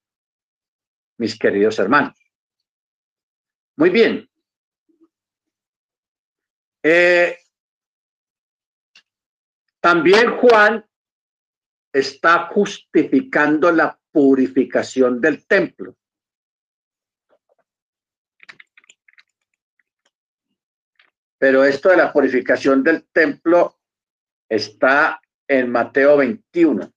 [1.18, 2.18] mis queridos hermanos.
[3.76, 4.28] Muy bien.
[6.82, 7.38] Eh,
[9.80, 10.84] también Juan
[11.98, 15.96] está justificando la purificación del templo.
[21.38, 23.78] Pero esto de la purificación del templo
[24.46, 26.92] está en Mateo 21.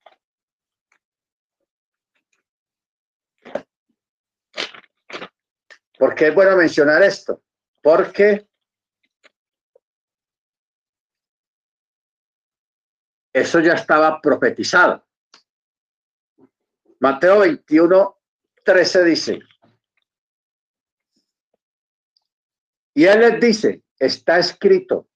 [5.98, 7.42] ¿Por qué es bueno mencionar esto?
[7.82, 8.49] Porque
[13.34, 15.06] Eso ya estaba profetizado.
[17.00, 18.18] Mateo 21,
[18.64, 19.40] 13 dice,
[22.94, 25.08] y él les dice, está escrito,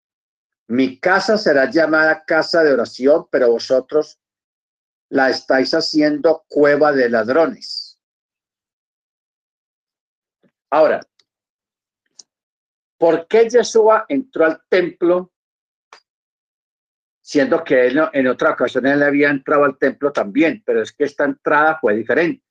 [0.68, 4.22] mi casa será llamada casa de oración, pero vosotros
[5.10, 8.00] la estáis haciendo cueva de ladrones.
[10.70, 11.02] Ahora,
[12.98, 15.33] ¿por qué Yeshua entró al templo
[17.24, 21.24] siendo que en otra ocasión él había entrado al templo también, pero es que esta
[21.24, 22.44] entrada fue diferente.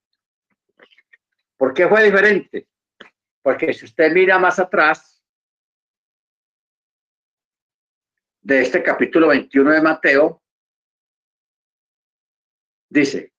[1.57, 2.67] ¿Por qué fue diferente?
[3.43, 5.23] Porque si usted mira más atrás
[8.41, 10.43] de este capítulo 21 de Mateo,
[12.93, 13.33] Dice,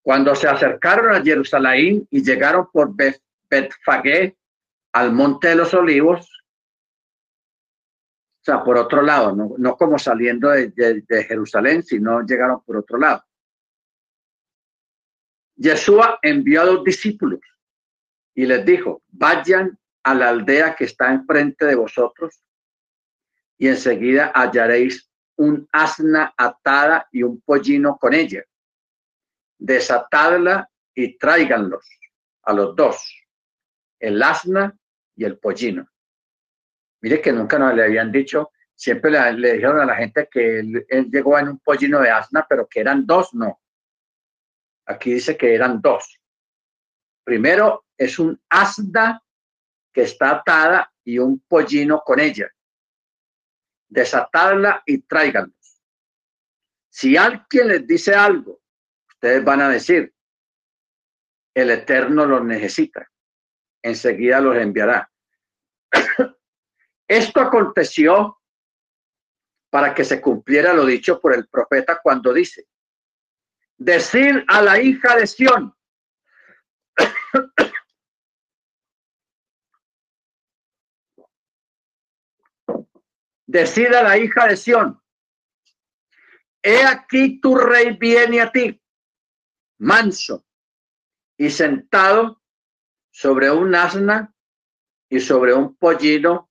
[0.00, 2.94] cuando se acercaron a Jerusalén y llegaron por
[3.50, 4.34] Betfagé
[4.94, 6.37] al Monte de los Olivos,
[8.52, 13.22] sea, por otro lado, no, como saliendo de, de Jerusalén, sino llegaron por otro lado.
[15.56, 17.40] Yeshua envió a los discípulos
[18.34, 22.40] y les dijo, vayan a la aldea que está enfrente de vosotros
[23.58, 28.44] y enseguida hallaréis un asna atada y un pollino con ella.
[29.58, 31.86] Desatadla y tráiganlos
[32.42, 33.04] a los dos,
[33.98, 34.76] el asna
[35.16, 35.88] y el pollino.
[37.00, 41.10] Mire que nunca nos le habían dicho, siempre le, dijeron a la gente que él,
[41.10, 43.60] llegó en un pollino de asna, pero que eran dos, no.
[44.86, 46.18] Aquí dice que eran dos.
[47.24, 49.22] Primero es un asna
[49.92, 52.48] que está atada y un pollino con ella
[53.88, 55.82] desatarla y tráiganlos.
[56.90, 58.60] Si alguien les dice algo,
[59.08, 60.12] ustedes van a decir,
[61.54, 63.10] el Eterno los necesita.
[63.82, 65.10] Enseguida los enviará.
[67.08, 68.38] Esto aconteció
[69.70, 72.68] para que se cumpliera lo dicho por el profeta cuando dice,
[73.76, 75.74] decir a la hija de Sión,
[83.46, 85.02] Decida la hija de Sión,
[86.62, 88.78] he aquí tu rey viene a ti,
[89.78, 90.44] manso
[91.38, 92.42] y sentado
[93.10, 94.34] sobre un asna
[95.08, 96.47] y sobre un pollino,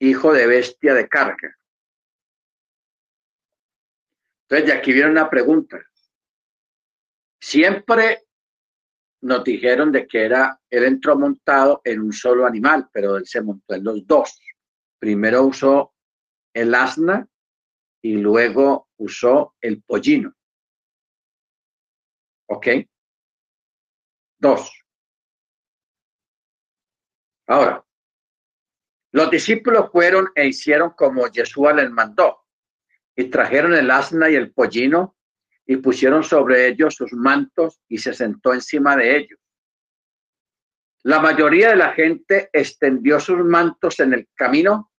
[0.00, 1.56] hijo de bestia de carga.
[4.48, 5.80] Entonces, de aquí viene una pregunta.
[7.40, 8.24] Siempre
[9.22, 13.42] nos dijeron de que era, él entró montado en un solo animal, pero él se
[13.42, 14.40] montó en los dos.
[14.98, 15.94] Primero usó
[16.54, 17.28] el asna
[18.02, 20.34] y luego usó el pollino.
[22.48, 22.66] ¿Ok?
[24.38, 24.72] Dos.
[27.46, 27.84] Ahora,
[29.12, 32.44] los discípulos fueron e hicieron como Yeshua les mandó
[33.16, 35.16] y trajeron el asna y el pollino
[35.66, 39.38] y pusieron sobre ellos sus mantos y se sentó encima de ellos.
[41.02, 44.90] La mayoría de la gente extendió sus mantos en el camino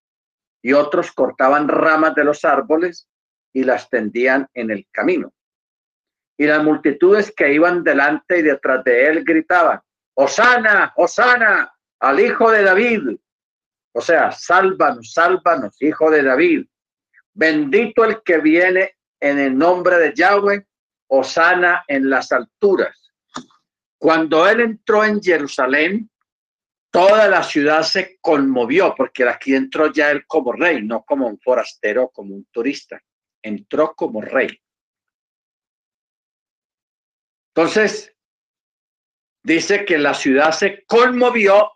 [0.62, 3.08] y otros cortaban ramas de los árboles
[3.54, 5.34] y las tendían en el camino.
[6.38, 9.80] Y las multitudes que iban delante y detrás de él gritaban,
[10.16, 13.18] Osana, Osana, al hijo de David.
[13.94, 16.66] O sea, sálvanos, sálvanos, hijo de David.
[17.34, 20.66] Bendito el que viene en el nombre de Yahweh,
[21.08, 22.98] Osana en las alturas.
[23.98, 26.10] Cuando él entró en Jerusalén,
[26.90, 31.40] toda la ciudad se conmovió porque aquí entró ya él como rey, no como un
[31.40, 33.00] forastero, como un turista.
[33.44, 34.50] Entró como rey.
[37.54, 38.16] Entonces,
[39.44, 41.70] dice que la ciudad se conmovió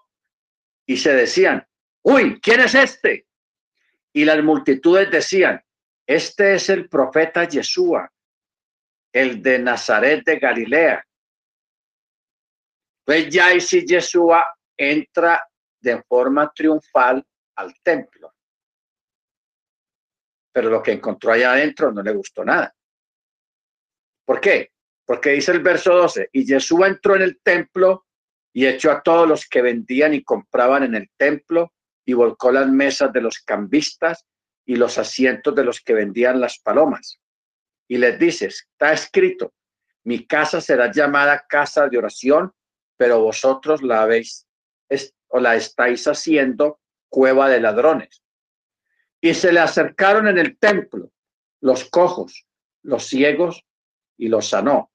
[0.88, 1.68] y se decían,
[2.06, 3.28] uy, ¿quién es este?
[4.14, 5.62] Y las multitudes decían,
[6.08, 8.12] este es el profeta Yeshua,
[9.12, 11.06] el de Nazaret de Galilea.
[13.04, 14.46] Pues ya y si Yeshua
[14.78, 15.42] entra
[15.80, 17.26] de forma triunfal
[17.56, 18.34] al templo.
[20.52, 22.74] Pero lo que encontró allá adentro no le gustó nada.
[24.26, 24.72] ¿Por qué?
[25.06, 28.06] Porque dice el verso 12, y Jesús entró en el templo
[28.54, 31.75] y echó a todos los que vendían y compraban en el templo
[32.06, 34.26] y volcó las mesas de los cambistas
[34.66, 37.20] y los asientos de los que vendían las palomas.
[37.88, 39.54] Y les dice, está escrito,
[40.04, 42.54] mi casa será llamada casa de oración,
[42.98, 44.48] pero vosotros la habéis
[45.28, 46.80] o la estáis haciendo
[47.10, 48.24] cueva de ladrones.
[49.20, 51.12] Y se le acercaron en el templo
[51.60, 52.46] los cojos,
[52.84, 53.66] los ciegos
[54.18, 54.92] y los sanó.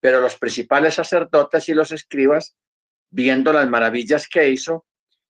[0.00, 2.56] Pero los principales sacerdotes y los escribas,
[3.10, 4.86] viendo las maravillas que hizo,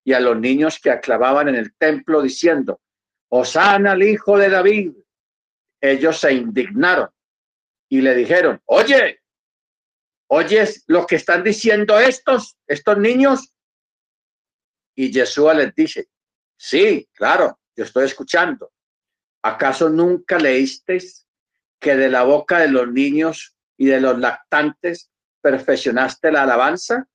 [0.08, 2.80] y a los niños que aclamaban en el templo diciendo,
[3.28, 4.92] Osana al hijo de David,
[5.82, 7.10] ellos se indignaron
[7.90, 9.20] y le dijeron, oye,
[10.28, 13.52] ¿oyes lo que están diciendo estos, estos niños?
[14.96, 16.08] Y Yeshua les dice,
[16.56, 18.72] sí, claro, yo estoy escuchando.
[19.42, 21.28] ¿Acaso nunca leísteis
[21.78, 25.10] que de la boca de los niños y de los lactantes
[25.42, 27.06] perfeccionaste la alabanza?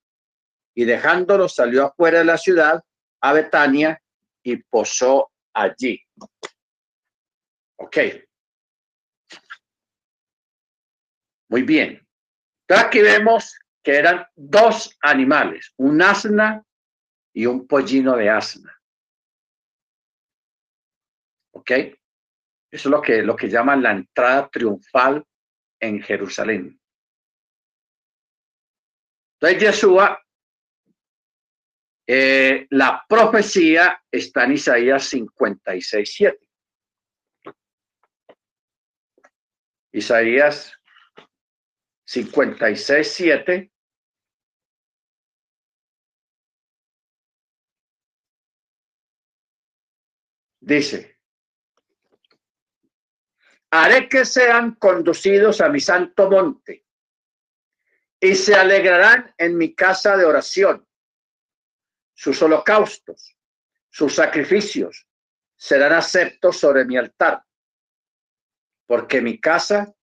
[0.75, 2.83] Y dejándolo salió afuera de la ciudad
[3.21, 4.01] a Betania
[4.41, 6.01] y posó allí.
[7.77, 7.97] Ok.
[11.49, 12.05] Muy bien.
[12.67, 16.63] aquí vemos que eran dos animales, un asna
[17.33, 18.81] y un pollino de asna.
[21.51, 21.71] ¿Ok?
[21.71, 21.95] Eso
[22.71, 25.23] es lo que, lo que llaman la entrada triunfal
[25.79, 26.79] en Jerusalén.
[29.39, 30.22] Entonces Yeshua,
[32.05, 36.49] eh, la profecía está en Isaías 56, 7.
[39.93, 40.73] Isaías
[42.05, 43.71] 56, 7.
[50.59, 51.19] Dice,
[53.69, 56.85] haré que sean conducidos a mi santo monte
[58.19, 60.87] y se alegrarán en mi casa de oración.
[62.13, 63.37] Sus holocaustos,
[63.89, 65.07] sus sacrificios
[65.55, 67.43] serán aceptos sobre mi altar,
[68.85, 69.93] porque mi casa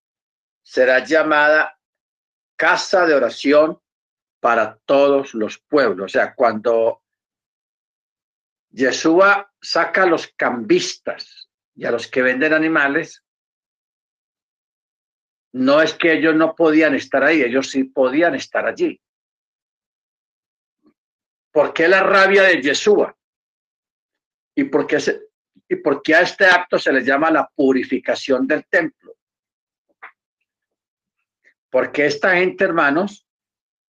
[0.62, 1.78] será llamada
[2.56, 3.80] casa de oración
[4.40, 6.06] para todos los pueblos.
[6.06, 7.02] O sea, cuando
[8.70, 13.24] Yeshua saca a los cambistas y a los que venden animales,
[15.52, 19.00] no es que ellos no podían estar ahí, ellos sí podían estar allí.
[21.52, 23.16] ¿Por qué la rabia de Yeshua?
[24.54, 24.98] ¿Y por qué,
[25.68, 29.16] y por qué a este acto se le llama la purificación del templo?
[31.70, 33.26] Porque esta gente, hermanos,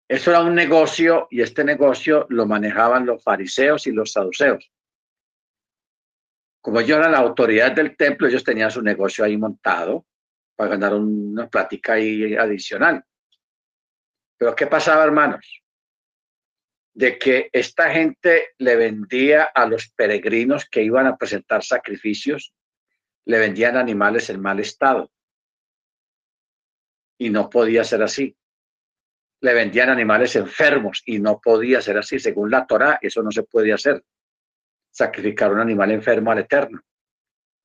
[0.07, 4.71] eso era un negocio y este negocio lo manejaban los fariseos y los saduceos.
[6.61, 10.05] Como ellos eran la autoridad del templo, ellos tenían su negocio ahí montado
[10.55, 13.03] para ganar una plática ahí adicional.
[14.37, 15.60] Pero ¿qué pasaba, hermanos?
[16.93, 22.53] De que esta gente le vendía a los peregrinos que iban a presentar sacrificios,
[23.25, 25.09] le vendían animales en mal estado
[27.17, 28.35] y no podía ser así.
[29.41, 32.19] Le vendían animales enfermos y no podía ser así.
[32.19, 34.03] Según la Torah, eso no se puede hacer.
[34.89, 36.81] Sacrificar un animal enfermo al Eterno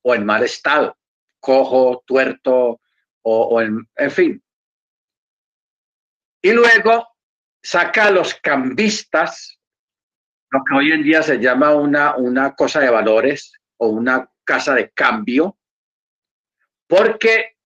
[0.03, 0.97] o en mal estado,
[1.41, 2.81] cojo, tuerto
[3.23, 4.45] o, en, en fin.
[6.43, 7.16] Y luego
[7.67, 9.59] saca a los cambistas,
[10.51, 14.73] lo que hoy en día se llama una, una cosa de valores o una casa
[14.73, 15.59] de cambio,
[16.87, 17.57] porque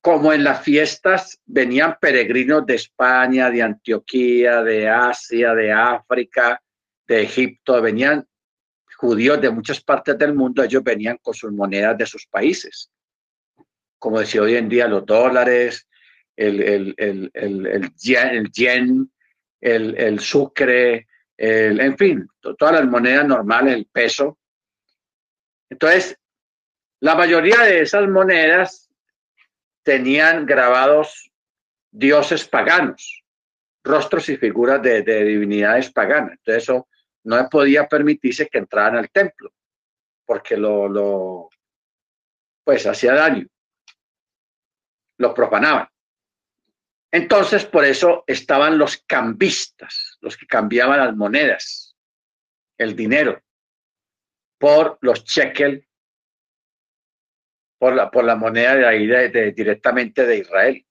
[0.00, 6.62] como en las fiestas venían peregrinos de España, de Antioquía, de Asia, de África,
[7.08, 8.24] de Egipto, venían
[8.96, 12.92] judíos de muchas partes del mundo, ellos venían con sus monedas de sus países.
[13.98, 15.88] Como decía hoy en día, los dólares,
[16.42, 19.10] el, el, el, el yen,
[19.60, 21.06] el, sucre,
[21.36, 22.28] en fin,
[22.58, 24.38] todas las monedas normales, el peso.
[25.70, 26.18] Entonces,
[27.00, 28.90] la mayoría de esas monedas
[29.82, 31.30] tenían grabados
[31.90, 33.24] dioses paganos,
[33.84, 36.32] rostros y figuras de, divinidades paganas.
[36.32, 36.88] Entonces eso
[37.24, 39.52] no podía permitirse que entraran al templo,
[40.24, 41.48] porque lo, lo
[42.64, 43.46] pues hacía daño,
[45.18, 45.88] lo profanaban.
[47.12, 51.94] Entonces, por eso estaban los cambistas, los que cambiaban las monedas,
[52.78, 53.42] el dinero,
[54.58, 55.86] por los shekel
[57.82, 60.86] por la, por la moneda de ahí de, directamente de Israel.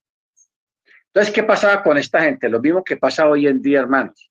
[1.06, 2.50] Entonces, ¿qué pasaba con esta gente?
[2.50, 4.30] Lo mismo que pasa hoy en día, hermanos,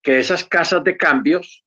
[0.00, 1.66] que esas casas de cambios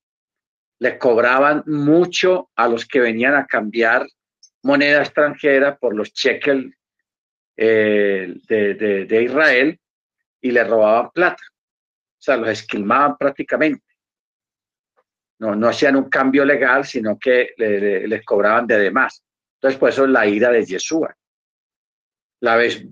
[0.80, 4.07] le cobraban mucho a los que venían a cambiar
[4.64, 6.76] moneda extranjera por los shekel
[7.57, 9.80] eh, de, de, Israel
[10.41, 11.44] y le robaban plata.
[11.48, 13.86] O sea, los esquilmaban prácticamente.
[15.40, 19.23] No, no hacían un cambio legal, sino que les cobraban de demás.
[19.56, 21.15] Entonces, por eso es la ira de Yeshua.
[22.41, 22.86] La habéis,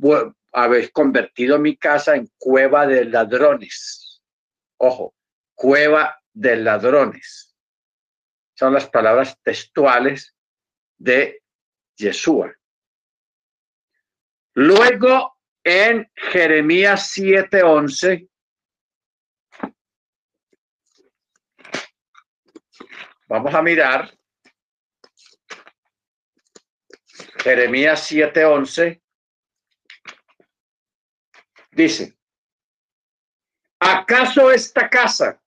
[0.51, 4.21] habéis convertido mi casa en cueva de ladrones.
[4.77, 5.13] Ojo,
[5.53, 7.55] cueva de ladrones.
[8.55, 10.35] Son las palabras textuales
[10.97, 11.41] de
[11.97, 12.53] Yeshua.
[14.55, 18.29] Luego, en Jeremías 7:11,
[23.27, 24.15] vamos a mirar
[27.43, 29.01] Jeremías 7:11
[31.71, 32.15] dice,
[33.79, 35.41] ¿acaso esta casa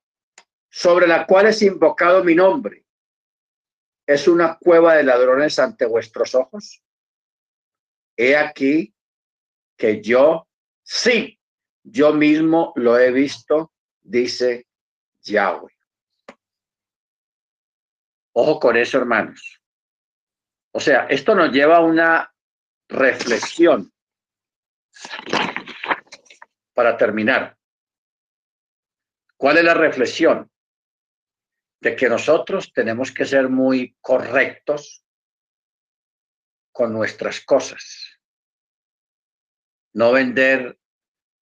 [0.69, 2.85] sobre la cual es invocado mi nombre
[4.05, 6.83] es una cueva de ladrones ante vuestros ojos?
[8.17, 8.96] He aquí
[9.77, 10.49] que yo,
[10.83, 11.39] sí,
[11.83, 14.67] yo mismo lo he visto, dice
[15.23, 15.73] Yahweh.
[18.33, 19.63] Ojo con eso, hermanos.
[20.73, 22.31] O sea, esto nos lleva a una
[22.89, 23.93] reflexión
[26.75, 27.57] para terminar.
[29.37, 30.51] ¿Cuál es la reflexión?
[31.81, 35.03] De que nosotros tenemos que ser muy correctos
[36.73, 38.06] con nuestras cosas.
[39.97, 40.79] No vender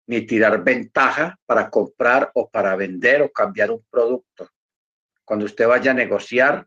[0.06, 4.48] ni tirar ventaja para comprar o para vender o cambiar un producto.
[5.24, 6.64] Cuando usted vaya a negociar,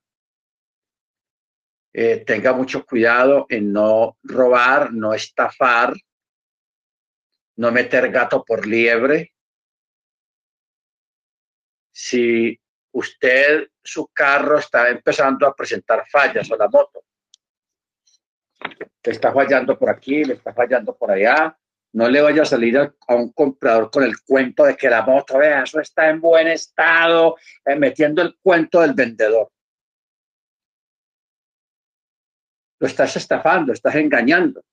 [1.93, 5.93] eh, tenga mucho cuidado en no robar, no estafar,
[7.55, 9.33] no meter gato por liebre.
[11.89, 12.59] Si
[12.91, 17.05] usted, su carro está empezando a presentar fallas o la moto,
[19.03, 21.57] le está fallando por aquí, le está fallando por allá,
[21.93, 25.37] no le vaya a salir a, un comprador con el cuento de que la moto,
[25.37, 27.35] vea, eso está en buen estado,
[27.65, 29.49] eh, metiendo el cuento del vendedor.
[32.79, 34.63] lo estás estafando, estás engañando.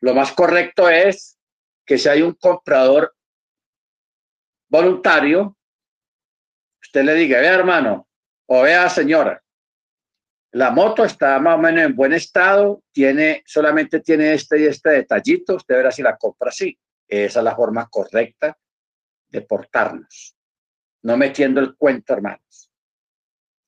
[0.00, 1.38] Lo más correcto es
[1.86, 3.14] que si hay un comprador
[4.68, 5.56] voluntario,
[6.82, 8.08] usted le diga, vea hermano,
[8.46, 9.42] o vea señora,
[10.52, 14.90] la moto está más o menos en buen estado, tiene, solamente tiene este y este
[14.90, 16.78] detallito, usted verá si la compra así.
[17.08, 18.56] Esa es la forma correcta
[19.28, 20.36] de portarnos,
[21.02, 22.72] no metiendo el cuento, hermanos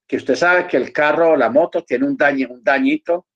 [0.07, 3.27] que usted sabe que el carro o la moto tiene un, daño, un dañito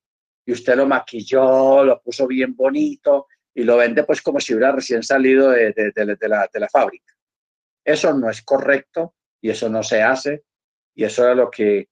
[0.44, 4.72] y usted lo maquilló, lo puso bien bonito y lo vende pues como si hubiera
[4.72, 7.14] recién salido de, la, de la fábrica.
[7.84, 10.44] Eso no es correcto y eso no se hace
[10.94, 11.88] y eso es lo que,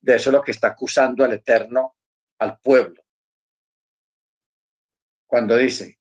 [0.00, 1.96] de eso es lo que está acusando el Eterno
[2.38, 3.02] al pueblo.
[5.26, 5.98] Cuando dice,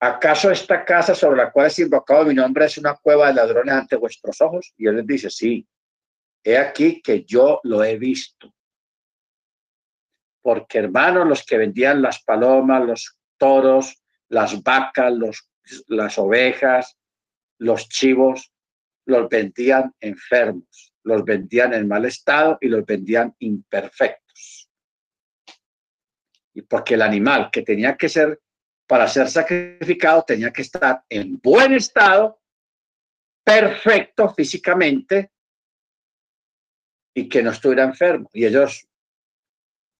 [0.00, 3.74] ¿acaso esta casa sobre la cual es invocado mi nombre es una cueva de ladrones
[3.74, 4.72] ante vuestros ojos?
[4.76, 5.66] Y él les dice, sí,
[6.44, 8.54] He aquí que yo lo he visto.
[10.42, 15.48] Porque hermanos, los que vendían las palomas, los toros, las vacas, los,
[15.86, 16.98] las ovejas,
[17.58, 18.52] los chivos,
[19.06, 24.68] los vendían enfermos, los vendían en mal estado y los vendían imperfectos.
[26.54, 28.40] Y porque el animal que tenía que ser
[28.86, 32.40] para ser sacrificado tenía que estar en buen estado,
[33.42, 35.30] perfecto físicamente,
[37.14, 38.28] y que no estuviera enfermo.
[38.32, 38.86] Y ellos,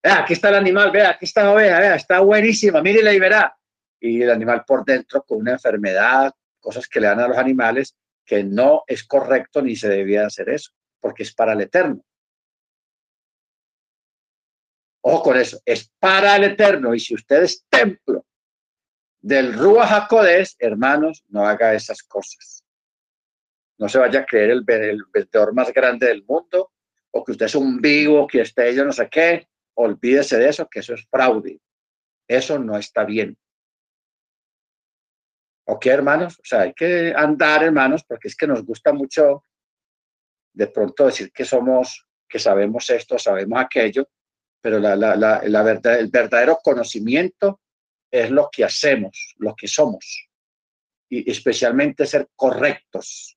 [0.02, 3.20] vea, aquí está el animal, vea, aquí está la oveja, vea, está buenísima, mírela y
[3.20, 3.56] verá.
[4.00, 7.96] Y el animal por dentro con una enfermedad, cosas que le dan a los animales,
[8.26, 10.72] que no es correcto ni se debía hacer eso,
[11.04, 12.02] porque es para el eterno.
[15.02, 16.94] Ojo con eso, es para el eterno.
[16.94, 18.24] Y si usted es templo
[19.20, 22.64] del Rúa Jacodés, hermanos, no haga esas cosas.
[23.76, 26.72] No se vaya a creer el, vendedor más grande del mundo
[27.10, 30.66] o que usted es un vivo, que esté yo no sé qué, olvídese de eso,
[30.70, 31.60] que eso es fraude.
[32.26, 33.36] Eso no está bien.
[35.66, 36.38] ¿Ok, hermanos?
[36.38, 39.44] O sea, hay que andar, hermanos, porque es que nos gusta mucho
[40.54, 44.08] de pronto decir que somos, que sabemos esto, sabemos aquello,
[44.60, 47.60] pero la, la, la, la verdad, el verdadero conocimiento
[48.10, 50.28] es lo que hacemos, lo que somos,
[51.10, 53.36] y especialmente ser correctos,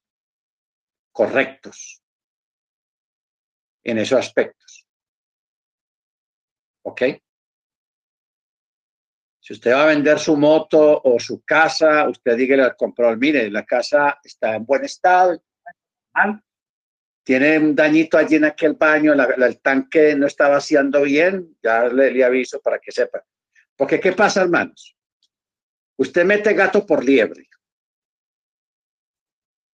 [1.12, 2.02] correctos
[3.84, 4.86] en esos aspectos.
[6.84, 7.02] ¿Ok?
[9.40, 13.50] Si usted va a vender su moto o su casa, usted dígale al comprador, mire,
[13.50, 15.42] la casa está en buen estado,
[17.28, 22.12] tiene un dañito allí en aquel baño, el tanque no está vaciando bien, ya le,
[22.12, 23.22] le aviso para que sepa.
[23.76, 24.96] Porque, ¿qué pasa, hermanos?
[25.98, 27.50] Usted mete gato por liebre.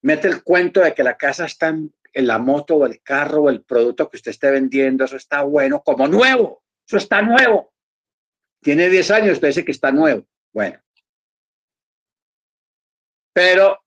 [0.03, 3.43] Mete el cuento de que la casa está en en la moto o el carro
[3.43, 7.73] o el producto que usted esté vendiendo, eso está bueno como nuevo, eso está nuevo.
[8.61, 10.25] Tiene 10 años, usted dice que está nuevo.
[10.53, 10.79] Bueno.
[13.33, 13.79] Pero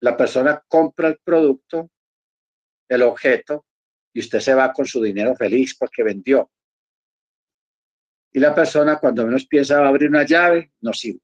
[0.00, 1.90] la persona compra el producto,
[2.92, 3.66] el objeto,
[4.12, 6.50] y usted se va con su dinero feliz porque vendió.
[8.32, 11.20] Y la persona cuando menos piensa va a abrir una llave, no sirve.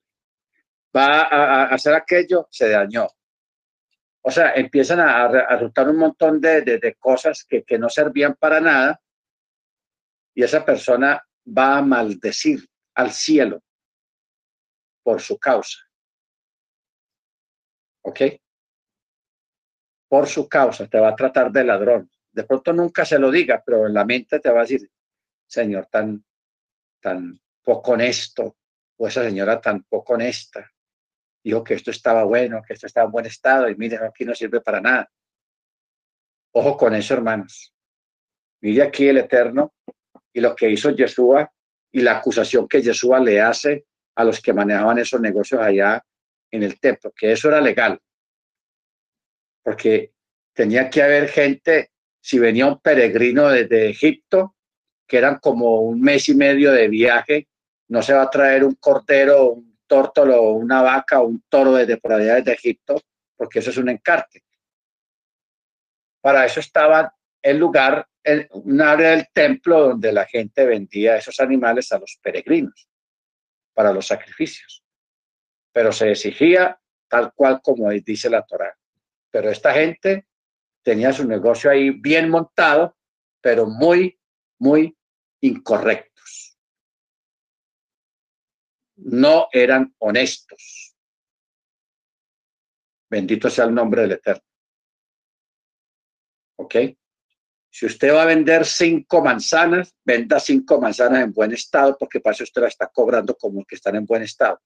[0.94, 3.08] Va a, hacer aquello, se dañó
[4.28, 9.00] o sea, empiezan a, a, un montón de, cosas que, no servían para nada
[10.34, 12.60] y esa persona va a maldecir
[12.94, 13.62] al cielo
[15.02, 15.78] por su causa.
[18.02, 18.20] ¿Ok?
[20.08, 22.10] Por su causa te va a tratar de ladrón.
[22.32, 24.88] De pronto nunca se lo diga, pero en la mente te va a decir,
[25.46, 26.24] señor tan,
[27.00, 28.56] tan poco honesto,
[28.96, 30.70] o esa señora tan poco honesta,
[31.42, 34.34] dijo que esto estaba bueno, que esto estaba en buen estado, y miren, aquí no
[34.34, 35.10] sirve para nada.
[36.52, 37.74] Ojo con eso, hermanos.
[38.60, 39.74] Mire aquí el Eterno
[40.32, 41.50] y lo que hizo Yeshua
[41.92, 43.86] y la acusación que Yeshua le hace
[44.16, 46.04] a los que manejaban esos negocios allá
[46.50, 48.00] en el templo, que eso era legal.
[49.68, 50.14] Porque
[50.54, 51.90] tenía que haber gente,
[52.22, 54.56] si venía un peregrino desde Egipto,
[55.06, 57.48] que eran como un mes y medio de viaje,
[57.88, 62.14] no se va a traer un cordero, un tórtolo, una vaca, un toro desde por
[62.14, 62.98] allá de Egipto,
[63.36, 64.42] porque eso es un encarte.
[66.22, 68.08] Para eso estaba el lugar,
[68.52, 72.88] un área del templo donde la gente vendía esos animales a los peregrinos
[73.74, 74.82] para los sacrificios.
[75.74, 78.74] Pero se exigía tal cual como dice la Torá.
[79.30, 80.26] Pero esta gente
[80.82, 82.96] tenía su negocio ahí bien montado,
[83.40, 84.18] pero muy,
[84.58, 84.96] muy
[85.40, 86.58] incorrectos.
[88.96, 90.96] No eran honestos.
[93.10, 94.42] Bendito sea el nombre del Eterno.
[96.56, 96.74] ¿Ok?
[97.70, 102.42] Si usted va a vender cinco manzanas, venda cinco manzanas en buen estado, porque para
[102.42, 104.60] usted la está cobrando como que están en buen estado.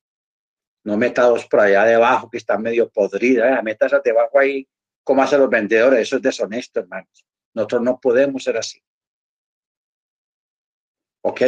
[0.85, 4.69] No meta dos por allá debajo que están medio podridas, eh, meta esas debajo ahí,
[5.05, 7.25] como hacen los vendedores, eso es deshonesto, hermanos.
[7.55, 8.83] Nosotros no podemos ser así.
[11.23, 11.43] ¿Ok?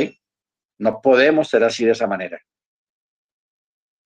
[0.78, 2.40] No podemos ser así de esa manera.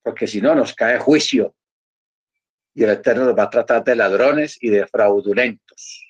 [0.03, 1.55] Porque si no, nos cae juicio.
[2.75, 6.09] Y el Eterno nos va a tratar de ladrones y de fraudulentos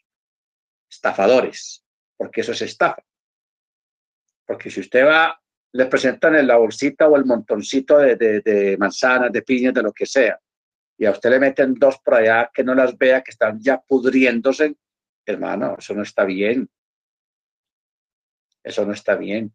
[0.91, 1.85] estafadores,
[2.17, 3.03] porque eso es estafa.
[4.47, 5.41] Porque si usted va,
[5.73, 9.93] le presentan en la bolsita o el montoncito de, de, manzanas, de piñas, de lo
[9.93, 10.39] que sea,
[10.97, 13.81] y a usted le meten dos por allá que no las vea, que están ya
[13.81, 14.75] pudriéndose,
[15.25, 16.69] hermano, eso no está bien.
[18.65, 19.55] Eso no está bien.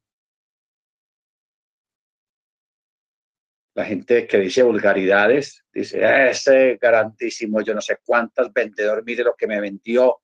[3.75, 9.35] La gente que dice vulgaridades, dice, ese garantísimo, yo no sé cuántas vendedor, mire lo
[9.35, 10.22] que me vendió,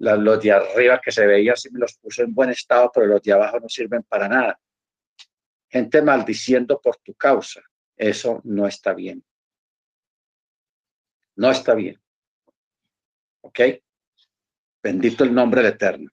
[0.00, 3.22] los de arriba que se veían sí me los puso en buen estado, pero los
[3.22, 4.58] de abajo no sirven para nada.
[5.68, 7.60] Gente maldiciendo por tu causa.
[7.96, 9.22] Eso no está bien.
[11.36, 12.00] No está bien.
[13.42, 13.60] ¿Ok?
[14.82, 16.10] Bendito el nombre del Eterno.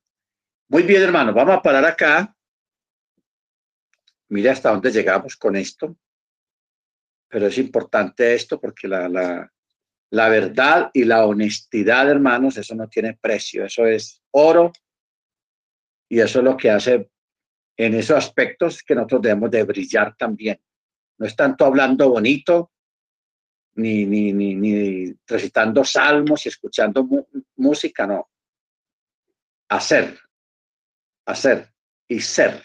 [0.68, 1.34] Muy bien, hermano.
[1.34, 2.35] Vamos a parar acá.
[4.30, 5.97] Mira hasta dónde llegamos con esto.
[7.30, 9.49] Pero es importante esto porque la,
[10.09, 14.71] la verdad y la honestidad, hermanos, eso no tiene precio, eso es oro
[16.09, 17.09] y eso es lo que hace
[17.77, 20.59] en esos aspectos que nosotros debemos de brillar también.
[21.19, 22.71] No es tanto hablando bonito,
[23.75, 27.07] ni, ni, ni, ni recitando salmos y escuchando
[27.57, 28.29] música, no.
[29.69, 30.17] Hacer,
[31.25, 31.71] hacer
[32.07, 32.63] y ser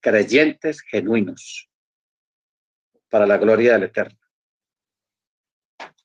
[0.00, 1.68] creyentes genuinos
[3.10, 4.19] para la gloria del Eterno.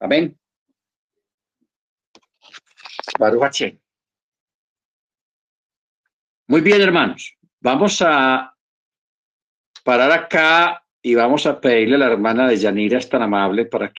[0.05, 0.37] Amén.
[3.17, 3.79] Baruch
[6.47, 7.35] Muy bien, hermanos.
[7.59, 8.55] Vamos a
[9.83, 13.87] parar acá y vamos a pedirle a la hermana de Yanira, es tan amable, para